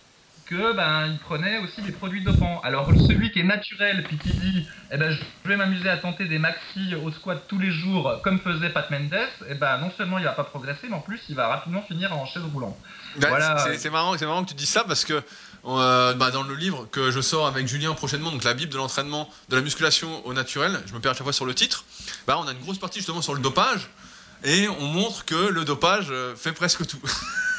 [0.45, 2.61] que ben il prenait aussi des produits dopants.
[2.63, 6.25] Alors celui qui est naturel puis qui dit eh ben je vais m'amuser à tenter
[6.25, 9.15] des maxi au squat tous les jours comme faisait Pat Mendes,
[9.49, 12.13] eh ben non seulement il va pas progresser mais en plus il va rapidement finir
[12.13, 12.77] en chaise roulante.
[13.17, 13.57] Voilà.
[13.77, 15.21] c'est- marrant, c'est marrant que tu dis ça parce que
[15.65, 18.77] euh, bah, dans le livre que je sors avec Julien prochainement, donc la Bible de
[18.77, 21.85] l'entraînement, de la musculation au naturel, je me perds à chaque fois sur le titre,
[22.27, 23.89] bah, on a une grosse partie justement sur le dopage
[24.45, 27.01] et on montre que le dopage euh, fait presque tout.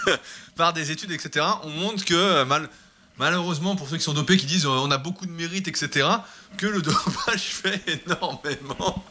[0.57, 2.70] Par des études, etc., on montre que euh, mal,
[3.18, 6.09] malheureusement, pour ceux qui sont dopés, qui disent euh, on a beaucoup de mérite, etc.,
[6.57, 9.05] que le dopage fait énormément.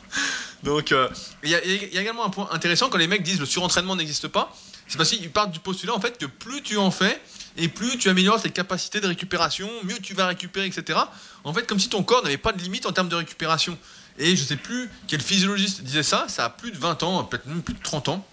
[0.63, 0.95] Donc,
[1.43, 1.63] il y, a
[2.01, 4.55] également un point intéressant quand les mecs disent le surentraînement n'existe pas.
[4.87, 7.21] C'est parce qu'ils partent du postulat en fait que plus tu en fais
[7.57, 10.99] et plus tu améliores tes capacités de récupération, mieux tu vas récupérer, etc.
[11.43, 13.77] En fait, comme si ton corps n'avait pas de limite en termes de récupération.
[14.17, 17.47] Et je sais plus quel physiologiste disait ça, ça a plus de 20 ans, peut-être
[17.47, 18.25] même plus de 30 ans,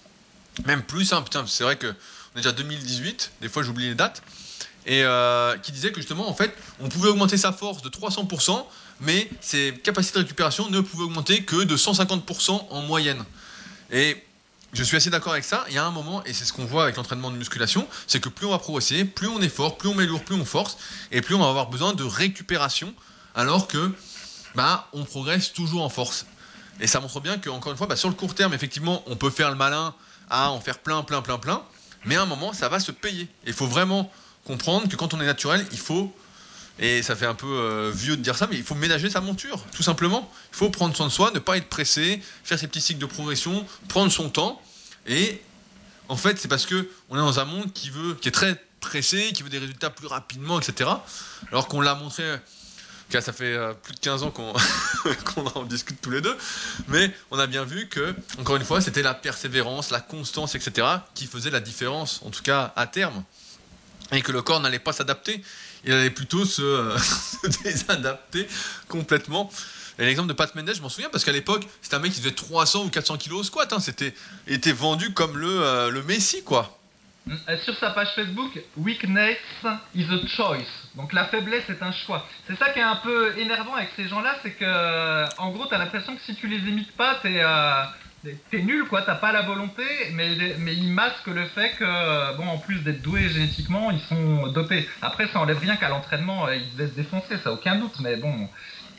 [0.67, 1.89] même plus, hein, c'est vrai que
[2.35, 4.23] on est déjà 2018, des fois j'oublie les dates,
[4.87, 8.65] et euh, qui disait que justement, en fait, on pouvait augmenter sa force de 300%,
[9.01, 13.25] mais ses capacités de récupération ne pouvaient augmenter que de 150% en moyenne.
[13.91, 14.23] Et
[14.73, 15.65] je suis assez d'accord avec ça.
[15.69, 18.21] Il y a un moment, et c'est ce qu'on voit avec l'entraînement de musculation, c'est
[18.21, 20.45] que plus on va progresser, plus on est fort, plus on met lourd, plus on
[20.45, 20.79] force,
[21.11, 22.95] et plus on va avoir besoin de récupération,
[23.35, 23.93] alors que
[24.55, 26.27] bah, on progresse toujours en force.
[26.81, 29.31] Et ça montre bien qu'encore une fois, bah, sur le court terme, effectivement, on peut
[29.31, 29.95] faire le malin
[30.31, 31.63] à en faire plein, plein, plein, plein,
[32.05, 33.29] mais à un moment, ça va se payer.
[33.47, 34.11] Il faut vraiment
[34.45, 36.15] comprendre que quand on est naturel, il faut,
[36.79, 39.21] et ça fait un peu euh, vieux de dire ça, mais il faut ménager sa
[39.21, 40.31] monture, tout simplement.
[40.53, 43.07] Il faut prendre soin de soi, ne pas être pressé, faire ses petits cycles de
[43.07, 44.61] progression, prendre son temps,
[45.07, 45.43] et
[46.09, 48.61] en fait, c'est parce que on est dans un monde qui veut, qui est très
[48.81, 50.91] pressé, qui veut des résultats plus rapidement, etc.
[51.51, 52.25] Alors qu'on l'a montré
[53.21, 54.31] ça fait euh, plus de 15 ans
[55.25, 56.37] qu'on en discute tous les deux,
[56.89, 60.87] mais on a bien vu que, encore une fois, c'était la persévérance, la constance, etc.,
[61.15, 63.25] qui faisait la différence, en tout cas à terme,
[64.13, 65.43] et que le corps n'allait pas s'adapter,
[65.85, 66.97] il allait plutôt se,
[67.65, 68.47] désadapter
[68.89, 69.51] complètement.
[69.99, 72.21] Et l'exemple de Pat Mendes, je m'en souviens parce qu'à l'époque, c'était un mec qui
[72.21, 73.73] faisait 300 ou 400 kilos au squat.
[73.73, 74.15] Hein, c'était
[74.47, 76.82] était vendu comme le, euh, le Messi, quoi.
[77.29, 79.39] Euh, sur sa page Facebook, Weakness
[79.95, 80.89] is a choice.
[80.97, 82.27] Donc la faiblesse est un choix.
[82.49, 85.79] C'est ça qui est un peu énervant avec ces gens-là, c'est que en gros, t'as
[85.79, 87.85] l'impression que si tu les imites pas, t'es euh,
[88.53, 89.03] nul, quoi.
[89.03, 93.03] T'as pas la volonté, mais, mais ils masquent le fait que, bon, en plus d'être
[93.03, 94.89] doués génétiquement, ils sont dopés.
[95.01, 98.17] Après, ça enlève rien qu'à l'entraînement, euh, ils devaient se défoncer, ça aucun doute, mais
[98.17, 98.49] bon.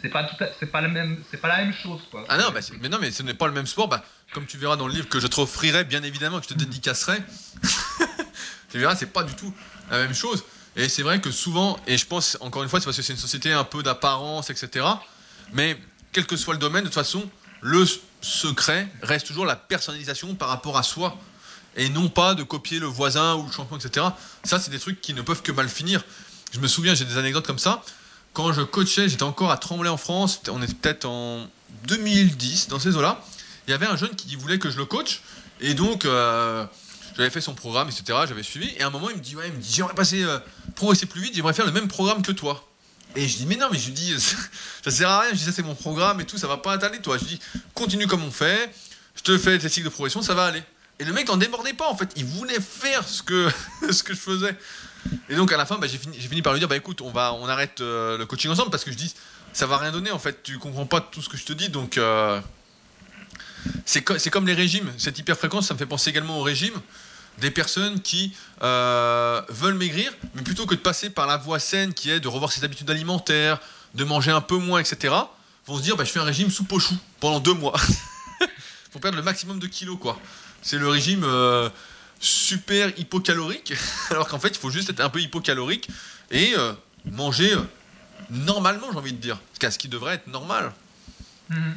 [0.04, 0.30] C'est pas,
[0.60, 2.26] c'est pas, même, c'est pas la même chose, quoi.
[2.28, 3.88] Ah non, bah, mais non, mais ce n'est pas le même sport.
[3.88, 6.49] Bah, comme tu verras dans le livre que je te offrirai, bien évidemment, que je
[6.49, 7.20] te dédicacerai.
[8.70, 9.54] tu verras, c'est pas du tout
[9.89, 10.43] la même chose.
[10.76, 13.14] Et c'est vrai que souvent, et je pense, encore une fois, c'est parce que c'est
[13.14, 14.86] une société un peu d'apparence, etc.
[15.54, 15.80] Mais
[16.12, 17.30] quel que soit le domaine, de toute façon,
[17.62, 17.86] le
[18.20, 21.18] secret reste toujours la personnalisation par rapport à soi.
[21.78, 24.06] Et non pas de copier le voisin ou le champion, etc.
[24.43, 26.04] Ça, c'est des trucs qui ne peuvent que mal finir.
[26.51, 27.82] Je me souviens, j'ai des anecdotes comme ça.
[28.34, 30.42] Quand je coachais, j'étais encore à Tremblay en France.
[30.50, 31.48] On était peut-être en
[31.86, 33.24] 2010, dans ces eaux-là.
[33.68, 35.22] Il y avait un jeune qui voulait que je le coach.
[35.62, 36.66] Et donc, euh,
[37.16, 38.20] j'avais fait son programme, etc.
[38.28, 38.74] J'avais suivi.
[38.78, 40.40] Et à un moment, il me dit, ouais, il me dit, j'aimerais passer, euh,
[40.76, 42.68] progresser plus vite, j'aimerais faire le même programme que toi.
[43.16, 44.16] Et je dis, mais non, mais je dis,
[44.84, 45.30] ça sert à rien.
[45.30, 47.20] Je dis, ça c'est mon programme et tout, ça va pas t'aller, toi.
[47.20, 47.40] Je dis,
[47.76, 48.74] continue comme on fait,
[49.16, 50.64] je te fais tes cycles de progression, ça va aller.
[51.00, 52.12] Et le mec n'en débordait pas, en fait.
[52.16, 53.50] Il voulait faire ce que,
[53.91, 54.56] ce que je faisais.
[55.30, 57.34] Et donc, à la fin, bah, j'ai fini, par lui dire, bah écoute, on, va,
[57.34, 59.14] on arrête euh, le coaching ensemble parce que je dis,
[59.52, 60.44] ça va rien donner, en fait.
[60.44, 61.98] Tu comprends pas tout ce que je te dis, donc.
[61.98, 62.39] Euh,
[63.86, 64.91] c'est comme les régimes.
[64.98, 66.74] Cette hyperfréquence, ça me fait penser également au régime
[67.39, 71.94] des personnes qui euh, veulent maigrir, mais plutôt que de passer par la voie saine
[71.94, 73.60] qui est de revoir ses habitudes alimentaires,
[73.96, 75.14] de manger un peu moins, etc.,
[75.66, 77.74] vont se dire bah, je fais un régime sous pochou pendant deux mois.
[78.91, 80.20] pour perdre le maximum de kilos, quoi.
[80.64, 81.70] C'est le régime euh,
[82.20, 83.74] super hypocalorique,
[84.09, 85.89] alors qu'en fait, il faut juste être un peu hypocalorique
[86.32, 86.74] et euh,
[87.05, 87.53] manger
[88.30, 89.39] normalement, j'ai envie de dire.
[89.61, 90.74] Ce qui devrait être normal.
[91.49, 91.76] Mhm.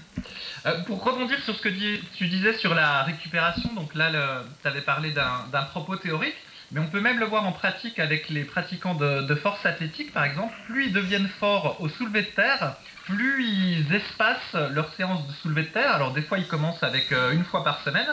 [0.66, 4.80] Euh, pour rebondir sur ce que tu disais sur la récupération, donc là, tu avais
[4.80, 6.34] parlé d'un propos théorique,
[6.72, 10.24] mais on peut même le voir en pratique avec les pratiquants de, force athlétique, par
[10.24, 10.53] exemple.
[10.66, 15.62] Plus ils deviennent forts au soulevé de terre, plus ils espacent leur séance de soulevé
[15.62, 15.93] de terre.
[15.93, 18.09] Alors des fois, ils commencent avec euh, une fois par semaine,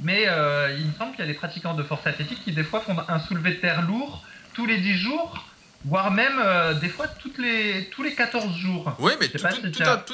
[0.00, 2.64] mais euh, il me semble qu'il y a des pratiquants de force athlétique qui des
[2.64, 4.24] fois font un soulevé de terre lourd
[4.54, 5.44] tous les 10 jours
[5.84, 8.92] voire même euh, des fois toutes les, tous les 14 jours.
[8.98, 9.38] Oui, mais tout,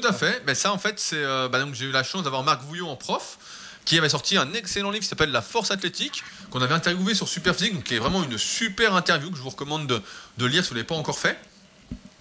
[0.04, 0.42] à, fait.
[0.46, 1.22] Mais ça, en fait, c'est.
[1.22, 3.38] Euh, bah, donc j'ai eu la chance d'avoir Marc Vouillot en prof,
[3.84, 7.28] qui avait sorti un excellent livre qui s'appelle La Force Athlétique, qu'on avait interviewé sur
[7.28, 10.00] Superphysique, donc qui est vraiment une super interview que je vous recommande de,
[10.38, 11.38] de lire si vous ne l'avez pas encore fait.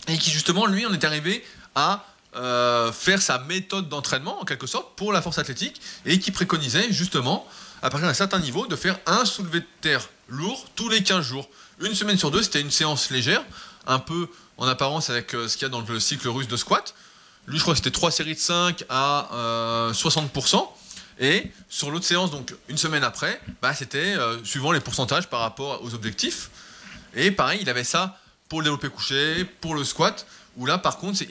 [0.08, 1.44] Et qui, justement, lui, on est arrivé
[1.76, 2.04] à.
[2.38, 6.92] Euh, faire sa méthode d'entraînement en quelque sorte pour la force athlétique et qui préconisait
[6.92, 7.48] justement
[7.82, 11.26] à partir d'un certain niveau de faire un soulevé de terre lourd tous les 15
[11.26, 13.44] jours une semaine sur deux, c'était une séance légère,
[13.86, 14.28] un peu
[14.58, 16.96] en apparence avec euh, ce qu'il y a dans le cycle russe de squat.
[17.48, 19.30] Lui, je crois que c'était trois séries de 5 à
[19.94, 20.56] 60%.
[20.56, 20.62] Euh,
[21.20, 25.40] Et sur l'autre séance, donc une semaine après, bah, c'était euh, suivant les pourcentages par
[25.42, 26.50] rapport aux objectifs.
[27.16, 28.20] Et pareil, il avait ça
[28.50, 30.26] pour le développé couché, pour le squat,
[30.58, 31.22] où là, par contre,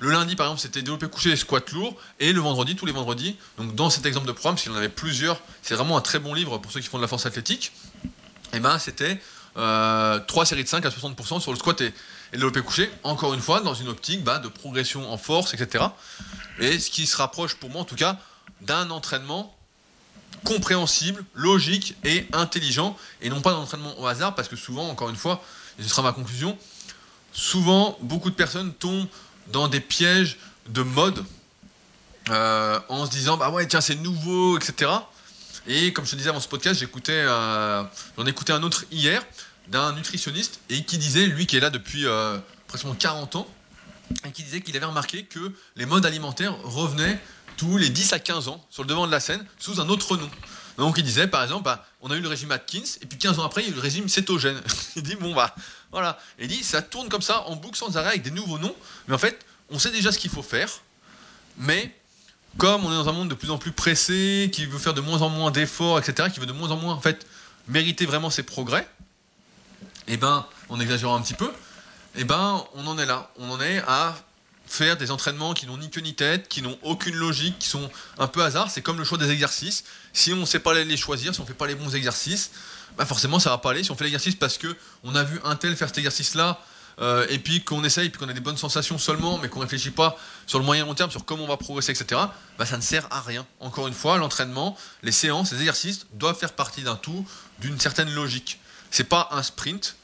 [0.00, 2.92] le lundi, par exemple, c'était développé couché et squat lourd, et le vendredi, tous les
[2.92, 3.36] vendredis.
[3.58, 6.32] Donc, dans cet exemple de programme, qu'il en avait plusieurs, c'est vraiment un très bon
[6.32, 7.72] livre pour ceux qui font de la force athlétique.
[8.54, 9.20] Et ben, c'était
[9.58, 11.92] euh, 3 séries de 5 à 60% sur le squat et, et
[12.32, 15.84] le développé couché, encore une fois, dans une optique bah, de progression en force, etc.
[16.58, 18.18] Et ce qui se rapproche pour moi, en tout cas,
[18.62, 19.54] d'un entraînement
[20.44, 25.10] compréhensible, logique et intelligent, et non pas d'un entraînement au hasard, parce que souvent, encore
[25.10, 25.42] une fois,
[25.78, 26.56] et ce sera ma conclusion,
[27.32, 29.06] souvent, beaucoup de personnes tombent
[29.52, 30.38] dans des pièges
[30.68, 31.24] de mode
[32.28, 34.90] euh, en se disant bah ouais tiens c'est nouveau etc
[35.66, 37.82] et comme je te disais avant ce podcast j'écoutais euh,
[38.16, 39.24] j'en écoutais un autre hier
[39.68, 43.46] d'un nutritionniste et qui disait lui qui est là depuis euh, presque 40 ans
[44.24, 47.18] et qui disait qu'il avait remarqué que les modes alimentaires revenaient
[47.56, 50.16] tous les 10 à 15 ans sur le devant de la scène sous un autre
[50.16, 50.30] nom.
[50.78, 53.38] Donc il disait par exemple bah, on a eu le régime Atkins et puis 15
[53.38, 54.60] ans après il y a eu le régime cétogène.
[54.96, 55.54] Il dit bon bah
[55.92, 58.58] voilà et il dit ça tourne comme ça en boucle sans arrêt avec des nouveaux
[58.58, 58.74] noms
[59.08, 60.70] mais en fait on sait déjà ce qu'il faut faire
[61.56, 61.94] mais
[62.58, 65.00] comme on est dans un monde de plus en plus pressé, qui veut faire de
[65.00, 67.00] moins en moins d'efforts, etc., qui veut de moins en moins en
[67.68, 68.88] mériter vraiment ses progrès,
[70.08, 71.50] eh ben, en exagérant un petit peu,
[72.16, 73.30] eh ben, on en est là.
[73.38, 74.16] On en est à
[74.70, 77.90] faire des entraînements qui n'ont ni queue ni tête, qui n'ont aucune logique, qui sont
[78.18, 78.70] un peu hasard.
[78.70, 79.84] C'est comme le choix des exercices.
[80.12, 82.52] Si on ne sait pas les choisir, si on ne fait pas les bons exercices,
[82.96, 83.82] bah forcément ça va pas aller.
[83.82, 86.60] Si on fait l'exercice parce que on a vu un tel faire cet exercice-là,
[87.00, 89.90] euh, et puis qu'on essaye, puis qu'on a des bonnes sensations seulement, mais qu'on réfléchit
[89.90, 90.16] pas
[90.46, 92.20] sur le moyen long terme, sur comment on va progresser, etc.,
[92.58, 93.46] bah, ça ne sert à rien.
[93.58, 97.26] Encore une fois, l'entraînement, les séances, les exercices doivent faire partie d'un tout,
[97.58, 98.60] d'une certaine logique.
[98.90, 99.96] C'est pas un sprint,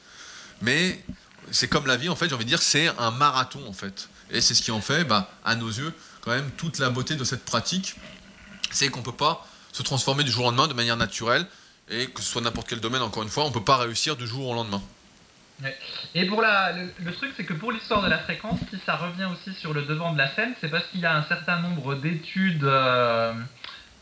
[0.63, 1.05] mais
[1.51, 4.09] c'est comme la vie, en fait, j'ai envie de dire, c'est un marathon, en fait.
[4.31, 7.17] Et c'est ce qui en fait, bah, à nos yeux, quand même, toute la beauté
[7.17, 7.97] de cette pratique,
[8.71, 11.47] c'est qu'on peut pas se transformer du jour au lendemain de manière naturelle,
[11.89, 14.27] et que ce soit n'importe quel domaine, encore une fois, on peut pas réussir du
[14.27, 14.83] jour au lendemain.
[16.15, 19.25] Et pour la, le, truc, c'est que pour l'histoire de la fréquence, si ça revient
[19.25, 21.95] aussi sur le devant de la scène, c'est parce qu'il y a un certain nombre
[21.95, 23.33] d'études, euh,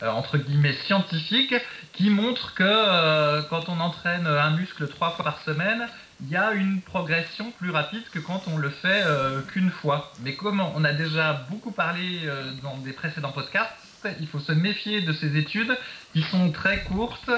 [0.03, 1.55] euh, entre guillemets, scientifiques,
[1.93, 5.87] qui montrent que euh, quand on entraîne un muscle trois fois par semaine,
[6.21, 9.03] il y a une progression plus rapide que quand on le fait
[9.51, 10.13] qu'une fois.
[10.21, 12.21] Mais comme on a déjà beaucoup parlé
[12.63, 13.73] dans des précédents podcasts,
[14.19, 15.75] il faut se méfier de ces études
[16.13, 17.31] qui sont très courtes,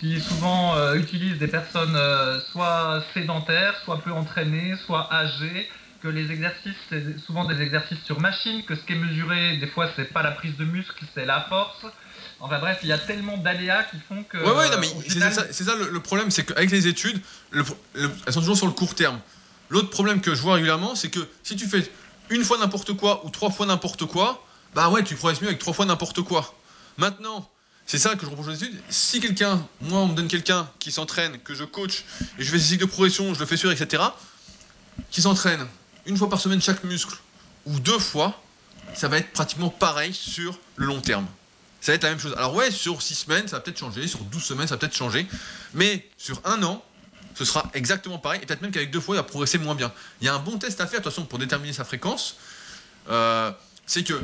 [0.00, 5.68] qui souvent euh, utilisent des personnes euh, soit sédentaires, soit peu entraînées, soit âgées,
[6.02, 9.68] que les exercices, c'est souvent des exercices sur machine, que ce qui est mesuré, des
[9.68, 11.86] fois, c'est pas la prise de muscle, c'est la force.
[12.44, 14.36] Enfin bref, il y a tellement d'aléas qui font que.
[14.36, 17.20] Ouais, ouais, non, mais c'est ça, le, problème, c'est qu'avec les études,
[17.54, 19.20] elles sont toujours sur le court terme.
[19.70, 21.88] L'autre problème que je vois régulièrement, c'est que si tu fais
[22.30, 25.60] une fois n'importe quoi ou trois fois n'importe quoi, bah ouais, tu progresses mieux avec
[25.60, 26.52] trois fois n'importe quoi.
[26.98, 27.48] Maintenant,
[27.86, 28.76] c'est ça que je reproche aux études.
[28.88, 32.04] Si quelqu'un, moi, on me donne quelqu'un qui s'entraîne, que je coach,
[32.40, 34.02] et je fais des cycles de progression, je le fais sur, etc.,
[35.12, 35.64] qui s'entraîne
[36.06, 37.16] une fois par semaine chaque muscle,
[37.66, 38.42] ou deux fois,
[38.94, 41.28] ça va être pratiquement pareil sur le long terme.
[41.82, 42.32] Ça va être la même chose.
[42.36, 44.96] Alors ouais, sur six semaines, ça va peut-être changer, sur 12 semaines, ça va peut-être
[44.96, 45.26] changer,
[45.74, 46.82] mais sur un an,
[47.34, 49.92] ce sera exactement pareil, et peut-être même qu'avec deux fois, il va progresser moins bien.
[50.20, 52.36] Il y a un bon test à faire, de toute façon, pour déterminer sa fréquence.
[53.10, 53.50] Euh,
[53.84, 54.22] c'est que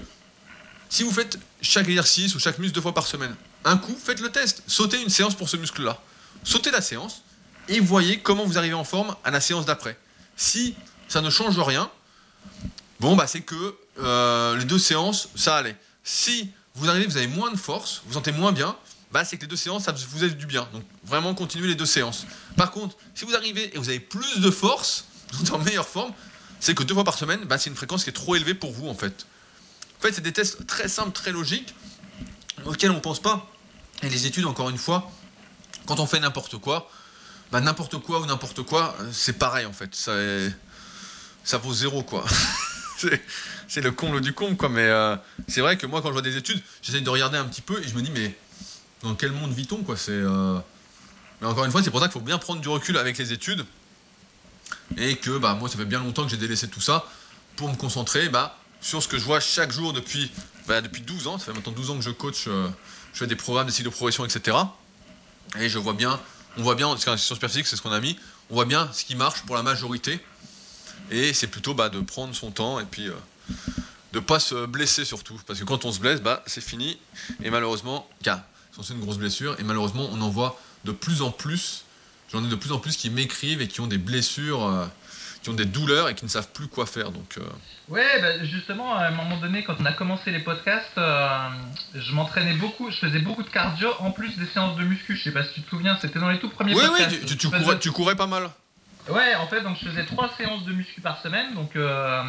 [0.89, 3.35] si vous faites chaque exercice ou chaque muscle deux fois par semaine,
[3.65, 4.63] un coup, faites le test.
[4.69, 5.99] Sautez une séance pour ce muscle-là.
[6.45, 7.23] Sautez la séance
[7.69, 9.99] et voyez comment vous arrivez en forme à la séance d'après.
[10.37, 10.77] Si
[11.09, 11.91] ça ne change rien,
[13.01, 15.77] bon, bah, c'est que euh, les deux séances, ça allait.
[16.05, 18.77] Si vous arrivez, vous avez moins de force, vous sentez moins bien,
[19.13, 20.69] bah, c'est que les deux séances, ça vous aide du bien.
[20.73, 22.27] Donc vraiment, continuez les deux séances.
[22.57, 25.89] Par contre, si vous arrivez et vous avez plus de force, vous êtes en meilleure
[25.89, 26.13] forme,
[26.61, 28.73] c'est que deux fois par semaine, bah, c'est une fréquence qui est trop élevée pour
[28.73, 29.27] vous en fait.
[29.99, 31.75] En fait, c'est des tests très simples, très logiques,
[32.65, 33.51] auxquels on ne pense pas.
[34.03, 35.11] Et les études, encore une fois,
[35.87, 36.91] quand on fait n'importe quoi,
[37.51, 39.95] bah, n'importe quoi ou n'importe quoi, c'est pareil en fait.
[39.95, 40.13] Ça,
[41.45, 42.25] ça vaut zéro quoi.
[43.69, 44.69] c'est le comble du comble quoi.
[44.69, 47.45] Mais euh, c'est vrai que moi, quand je vois des études, j'essaie de regarder un
[47.45, 48.35] petit peu et je me dis, mais
[49.03, 50.13] dans quel monde vit-on quoi C'est.
[50.13, 50.59] Euh,
[51.41, 53.33] mais encore une fois, c'est pour ça qu'il faut bien prendre du recul avec les
[53.33, 53.65] études.
[54.97, 57.07] Et que bah, moi, ça fait bien longtemps que j'ai délaissé tout ça
[57.57, 60.33] pour me concentrer bah, sur ce que je vois chaque jour depuis,
[60.67, 61.39] bah, depuis 12 ans.
[61.39, 62.69] Ça fait maintenant 12 ans que je coach, euh,
[63.13, 64.57] je fais des programmes, des cycles de progression, etc.
[65.59, 66.19] Et je vois bien,
[66.57, 68.19] on voit bien, sur Superphysique, c'est ce qu'on a mis,
[68.51, 70.21] on voit bien ce qui marche pour la majorité.
[71.11, 73.15] Et c'est plutôt bah, de prendre son temps et puis euh,
[74.13, 75.41] de pas se blesser surtout.
[75.47, 76.99] Parce que quand on se blesse, bah, c'est fini.
[77.43, 78.41] Et malheureusement, car
[78.83, 81.85] c'est une grosse blessure, et malheureusement, on en voit de plus en plus.
[82.31, 84.65] J'en ai de plus en plus qui m'écrivent et qui ont des blessures.
[84.65, 84.87] Euh,
[85.43, 87.11] qui ont des douleurs et qui ne savent plus quoi faire.
[87.13, 87.43] Donc, euh.
[87.89, 91.49] Ouais, bah, justement, à un moment donné, quand on a commencé les podcasts, euh,
[91.95, 95.17] je m'entraînais beaucoup, je faisais beaucoup de cardio en plus des séances de muscu.
[95.17, 97.11] Je sais pas si tu te souviens, c'était dans les tout premiers podcasts.
[97.11, 98.51] Oui, tu, tu, courais, tu, courais, pas mal.
[99.09, 101.55] Ouais, en fait, donc je faisais trois séances de muscu par semaine.
[101.55, 102.23] Donc, euh,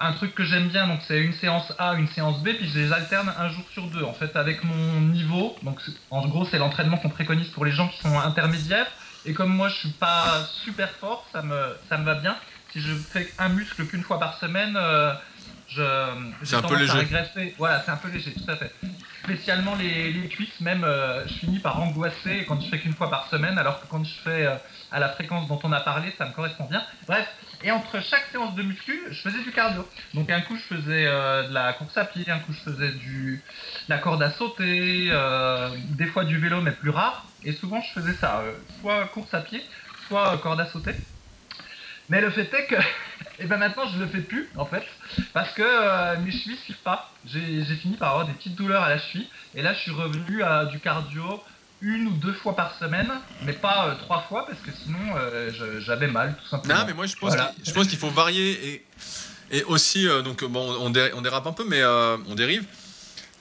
[0.00, 2.78] un truc que j'aime bien, donc c'est une séance A, une séance B, puis je
[2.78, 4.02] les alterne un jour sur deux.
[4.04, 5.80] En fait, avec mon niveau, donc
[6.10, 8.86] en gros, c'est l'entraînement qu'on préconise pour les gens qui sont intermédiaires
[9.26, 12.36] Et comme moi, je suis pas super fort, ça me, ça me va bien.
[12.72, 15.12] Si je fais un muscle qu'une fois par semaine, euh,
[16.42, 16.98] C'est un peu léger.
[16.98, 17.54] régresser.
[17.58, 18.72] Voilà, c'est un peu léger, tout à fait.
[19.24, 23.10] Spécialement les, les cuisses, même, euh, je finis par angoisser quand je fais qu'une fois
[23.10, 24.56] par semaine, alors que quand je fais euh,
[24.90, 26.82] à la fréquence dont on a parlé, ça me correspond bien.
[27.06, 27.28] Bref,
[27.62, 29.86] et entre chaque séance de muscu, je faisais du cardio.
[30.14, 32.92] Donc un coup, je faisais euh, de la course à pied, un coup, je faisais
[32.92, 33.42] du,
[33.88, 35.12] de la corde à sauter,
[35.90, 37.26] des fois du vélo, mais plus rare.
[37.44, 38.42] Et souvent, je faisais ça,
[38.80, 39.62] soit course à pied,
[40.08, 40.94] soit corde à sauter.
[42.10, 42.74] Mais le fait est que,
[43.40, 44.84] et ben maintenant, je le fais plus, en fait,
[45.32, 47.12] parce que euh, mes chevilles suivent pas.
[47.24, 50.42] J'ai fini par avoir des petites douleurs à la cheville, et là, je suis revenu
[50.42, 51.42] à du cardio
[51.82, 53.10] une ou deux fois par semaine,
[53.40, 56.78] mais pas euh, trois fois, parce que sinon, euh, j'avais mal, tout simplement.
[56.80, 57.54] Non, mais moi je pense Voilà.
[57.88, 58.86] qu'il faut varier et,
[59.58, 62.64] et aussi, donc bon, on, dé- on dérape un peu, mais on dérive.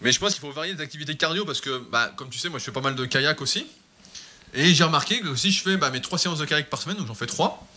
[0.02, 2.48] Mais je pense qu'il faut varier les activités cardio parce que, bah, comme tu sais,
[2.48, 3.68] moi je fais pas mal de kayak aussi.
[4.54, 6.98] Et j'ai remarqué que aussi je fais bah, mes trois séances de kayak par semaine,
[6.98, 7.68] donc j'en fais trois.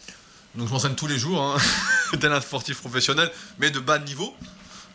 [0.55, 1.57] Donc je m'entraîne tous les jours, hein,
[2.21, 4.37] tel un sportif professionnel, mais de bas niveau,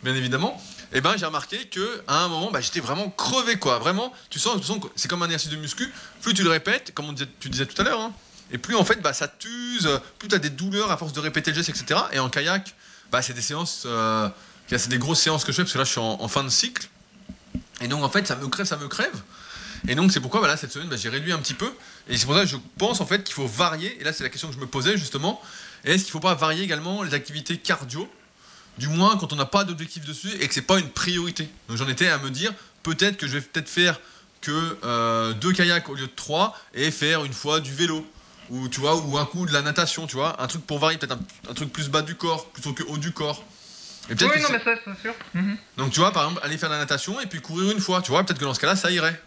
[0.02, 0.60] bien évidemment.
[0.92, 3.78] Et ben j'ai remarqué que à un moment, bah, j'étais vraiment crevé, quoi.
[3.78, 4.60] Vraiment, tu sens,
[4.94, 5.92] c'est comme un exercice de muscu.
[6.22, 8.12] Plus tu le répètes, comme on disait, tu disais tout à l'heure, hein,
[8.50, 9.88] et plus en fait, bah, ça t'use,
[10.18, 12.00] plus tu as des douleurs à force de répéter le geste, etc.
[12.12, 12.74] Et en kayak,
[13.10, 14.28] bah, c'est des séances, euh,
[14.68, 16.44] c'est des grosses séances que je fais parce que là je suis en, en fin
[16.44, 16.88] de cycle.
[17.80, 19.22] Et donc en fait, ça me crève, ça me crève.
[19.86, 21.70] Et donc c'est pourquoi bah, là, cette semaine, bah, j'ai réduit un petit peu.
[22.08, 24.00] Et c'est pour ça que je pense en fait qu'il faut varier.
[24.00, 25.40] Et là, c'est la question que je me posais justement.
[25.84, 28.08] Est-ce qu'il ne faut pas varier également les activités cardio
[28.78, 31.48] Du moins quand on n'a pas d'objectif dessus et que c'est pas une priorité?
[31.68, 32.52] Donc j'en étais à me dire
[32.82, 34.00] peut-être que je vais peut-être faire
[34.40, 38.06] que euh, deux kayaks au lieu de trois et faire une fois du vélo
[38.50, 40.96] ou tu vois ou un coup de la natation tu vois un truc pour varier
[40.96, 43.44] peut-être un, un truc plus bas du corps plutôt que haut du corps
[44.08, 45.12] et Oui, non, mais ça, c'est sûr.
[45.34, 45.56] Mhm.
[45.76, 48.00] donc tu vois par exemple aller faire de la natation et puis courir une fois
[48.00, 49.20] tu vois peut-être que dans ce cas-là ça irait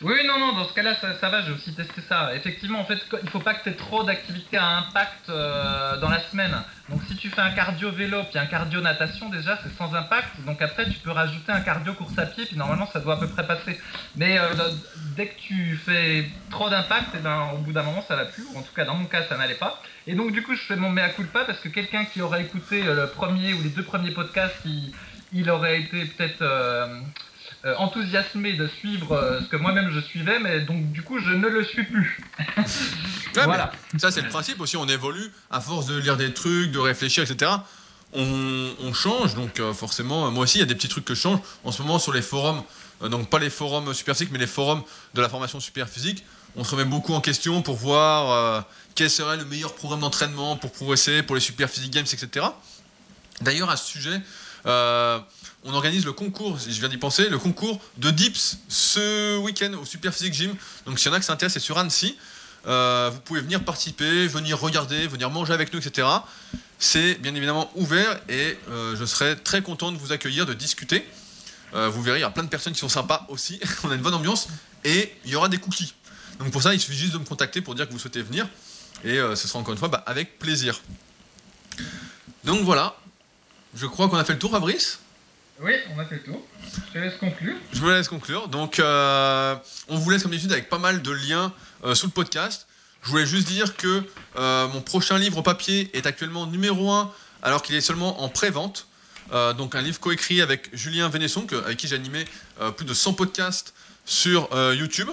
[0.00, 2.32] Oui, non, non, dans ce cas-là, ça, ça va, j'ai aussi testé ça.
[2.34, 6.08] Effectivement, en fait, il faut pas que tu aies trop d'activités à impact euh, dans
[6.08, 6.54] la semaine.
[6.88, 10.28] Donc, si tu fais un cardio vélo puis un cardio natation, déjà, c'est sans impact.
[10.46, 13.18] Donc, après, tu peux rajouter un cardio course à pied, puis normalement, ça doit à
[13.18, 13.80] peu près passer.
[14.14, 14.46] Mais euh,
[15.16, 18.44] dès que tu fais trop d'impact, eh ben, au bout d'un moment, ça va plus.
[18.54, 19.82] En tout cas, dans mon cas, ça n'allait pas.
[20.06, 22.86] Et donc, du coup, je fais mon mea culpa parce que quelqu'un qui aurait écouté
[22.86, 24.94] euh, le premier ou les deux premiers podcasts, il,
[25.32, 26.42] il aurait été peut-être.
[26.42, 27.00] euh,
[27.64, 31.48] enthousiasmé de suivre euh, ce que moi-même je suivais, mais donc du coup je ne
[31.48, 32.20] le suis plus.
[33.36, 33.70] Ouais, voilà.
[33.98, 34.76] ça c'est le principe aussi.
[34.76, 35.30] On évolue.
[35.50, 37.52] À force de lire des trucs de réfléchir etc
[38.14, 39.34] on, on change.
[39.34, 41.70] Donc euh, forcément moi aussi il y a des petits trucs que je change en
[41.70, 42.62] ce moment sur les forums.
[43.02, 44.82] Euh, donc pas les forums super physiques mais les forums
[45.14, 46.24] de la formation super physique
[46.56, 48.60] on se remet beaucoup en question pour voir euh,
[48.94, 52.46] quel serait le meilleur programme d'entraînement pour progresser pour les super physique games etc
[53.40, 54.20] d'ailleurs à ce sujet
[54.66, 55.20] euh,
[55.64, 59.84] on organise le concours, je viens d'y penser, le concours de Dips ce week-end au
[59.84, 60.54] Super Physique Gym.
[60.86, 62.16] Donc s'il y en a qui s'intéressent, c'est sur Annecy.
[62.66, 66.06] Euh, vous pouvez venir participer, venir regarder, venir manger avec nous, etc.
[66.78, 71.06] C'est bien évidemment ouvert et euh, je serai très content de vous accueillir, de discuter.
[71.74, 73.60] Euh, vous verrez, il y a plein de personnes qui sont sympas aussi.
[73.84, 74.48] On a une bonne ambiance
[74.84, 75.94] et il y aura des cookies.
[76.38, 78.48] Donc pour ça, il suffit juste de me contacter pour dire que vous souhaitez venir
[79.04, 80.80] et ce sera encore une fois bah, avec plaisir.
[82.44, 82.96] Donc voilà,
[83.74, 84.98] je crois qu'on a fait le tour, Fabrice.
[85.60, 86.40] Oui, on a fait le tour.
[86.62, 87.56] Je te laisse conclure.
[87.72, 88.48] Je me laisse conclure.
[88.48, 89.56] Donc, euh,
[89.88, 91.52] on vous laisse comme d'habitude avec pas mal de liens
[91.84, 92.68] euh, sous le podcast.
[93.02, 94.02] Je voulais juste dire que
[94.36, 98.86] euh, mon prochain livre papier est actuellement numéro 1 alors qu'il est seulement en pré-vente.
[99.58, 102.24] Donc un livre coécrit avec Julien Vénesson, avec qui j'ai animé
[102.78, 103.74] plus de 100 podcasts
[104.06, 105.10] sur YouTube.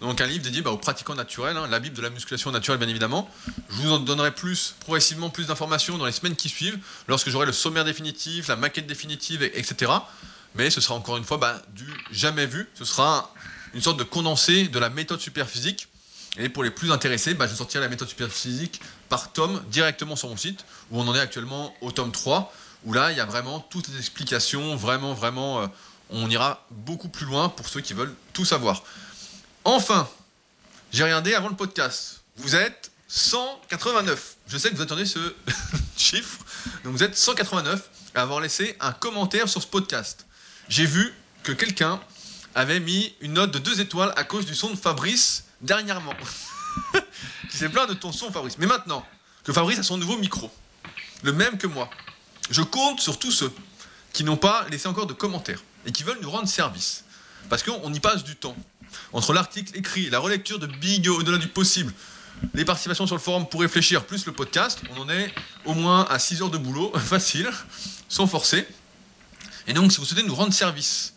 [0.00, 2.78] Donc un livre dédié bah, aux pratiquants naturels, hein, la Bible de la musculation naturelle
[2.78, 3.28] bien évidemment.
[3.68, 6.78] Je vous en donnerai plus, progressivement plus d'informations dans les semaines qui suivent,
[7.08, 9.90] lorsque j'aurai le sommaire définitif, la maquette définitive, et- etc.
[10.54, 12.68] Mais ce sera encore une fois bah, du jamais vu.
[12.74, 13.32] Ce sera
[13.74, 15.88] une sorte de condensé de la méthode superphysique.
[16.38, 20.28] Et pour les plus intéressés, bah, je sortirai la méthode superphysique par tome directement sur
[20.28, 22.52] mon site, où on en est actuellement au tome 3,
[22.84, 25.66] où là, il y a vraiment toutes les explications, vraiment, vraiment, euh,
[26.10, 28.84] on ira beaucoup plus loin pour ceux qui veulent tout savoir.
[29.70, 30.08] Enfin,
[30.92, 32.22] j'ai regardé avant le podcast.
[32.38, 34.36] Vous êtes 189.
[34.46, 35.18] Je sais que vous attendez ce
[35.98, 36.38] chiffre.
[36.84, 40.24] Donc vous êtes 189 à avoir laissé un commentaire sur ce podcast.
[40.70, 41.12] J'ai vu
[41.42, 42.00] que quelqu'un
[42.54, 46.14] avait mis une note de 2 étoiles à cause du son de Fabrice dernièrement.
[47.50, 48.56] qui s'est plaint de ton son, Fabrice.
[48.56, 49.06] Mais maintenant
[49.44, 50.50] que Fabrice a son nouveau micro,
[51.24, 51.90] le même que moi,
[52.48, 53.52] je compte sur tous ceux
[54.14, 57.04] qui n'ont pas laissé encore de commentaires et qui veulent nous rendre service.
[57.50, 58.56] Parce qu'on y passe du temps.
[59.12, 61.92] Entre l'article écrit, la relecture de Big au-delà du possible,
[62.54, 65.32] les participations sur le forum pour réfléchir, plus le podcast, on en est
[65.64, 67.50] au moins à 6 heures de boulot, facile,
[68.08, 68.66] sans forcer.
[69.66, 71.14] Et donc, si vous souhaitez nous rendre service,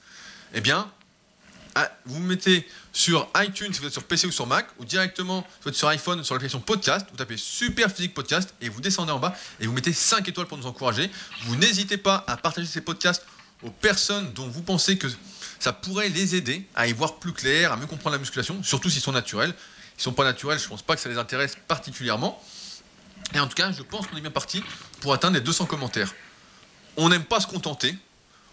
[0.53, 0.89] eh bien,
[1.75, 5.41] ah, vous mettez sur iTunes si vous êtes sur PC ou sur Mac, ou directement
[5.41, 8.81] si vous êtes sur iPhone sur l'application podcast, vous tapez Super Physique Podcast et vous
[8.81, 11.09] descendez en bas et vous mettez 5 étoiles pour nous encourager.
[11.45, 13.25] Vous n'hésitez pas à partager ces podcasts
[13.63, 15.07] aux personnes dont vous pensez que
[15.61, 18.89] ça pourrait les aider à y voir plus clair, à mieux comprendre la musculation, surtout
[18.89, 19.53] s'ils sont naturels.
[19.95, 22.41] S'ils sont pas naturels, je pense pas que ça les intéresse particulièrement.
[23.35, 24.63] Et en tout cas, je pense qu'on est bien parti
[25.01, 26.15] pour atteindre les 200 commentaires.
[26.97, 27.95] On n'aime pas se contenter,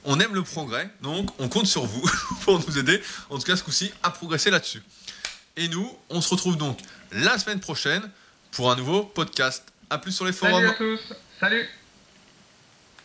[0.04, 2.06] on aime le progrès, donc on compte sur vous
[2.42, 4.82] pour nous aider, en tout cas ce coup-ci, à progresser là-dessus.
[5.56, 6.78] Et nous, on se retrouve donc
[7.10, 8.02] la semaine prochaine
[8.50, 9.64] pour un nouveau podcast.
[9.88, 10.52] A plus sur les forums.
[10.52, 11.14] Salut à tous.
[11.40, 11.68] Salut.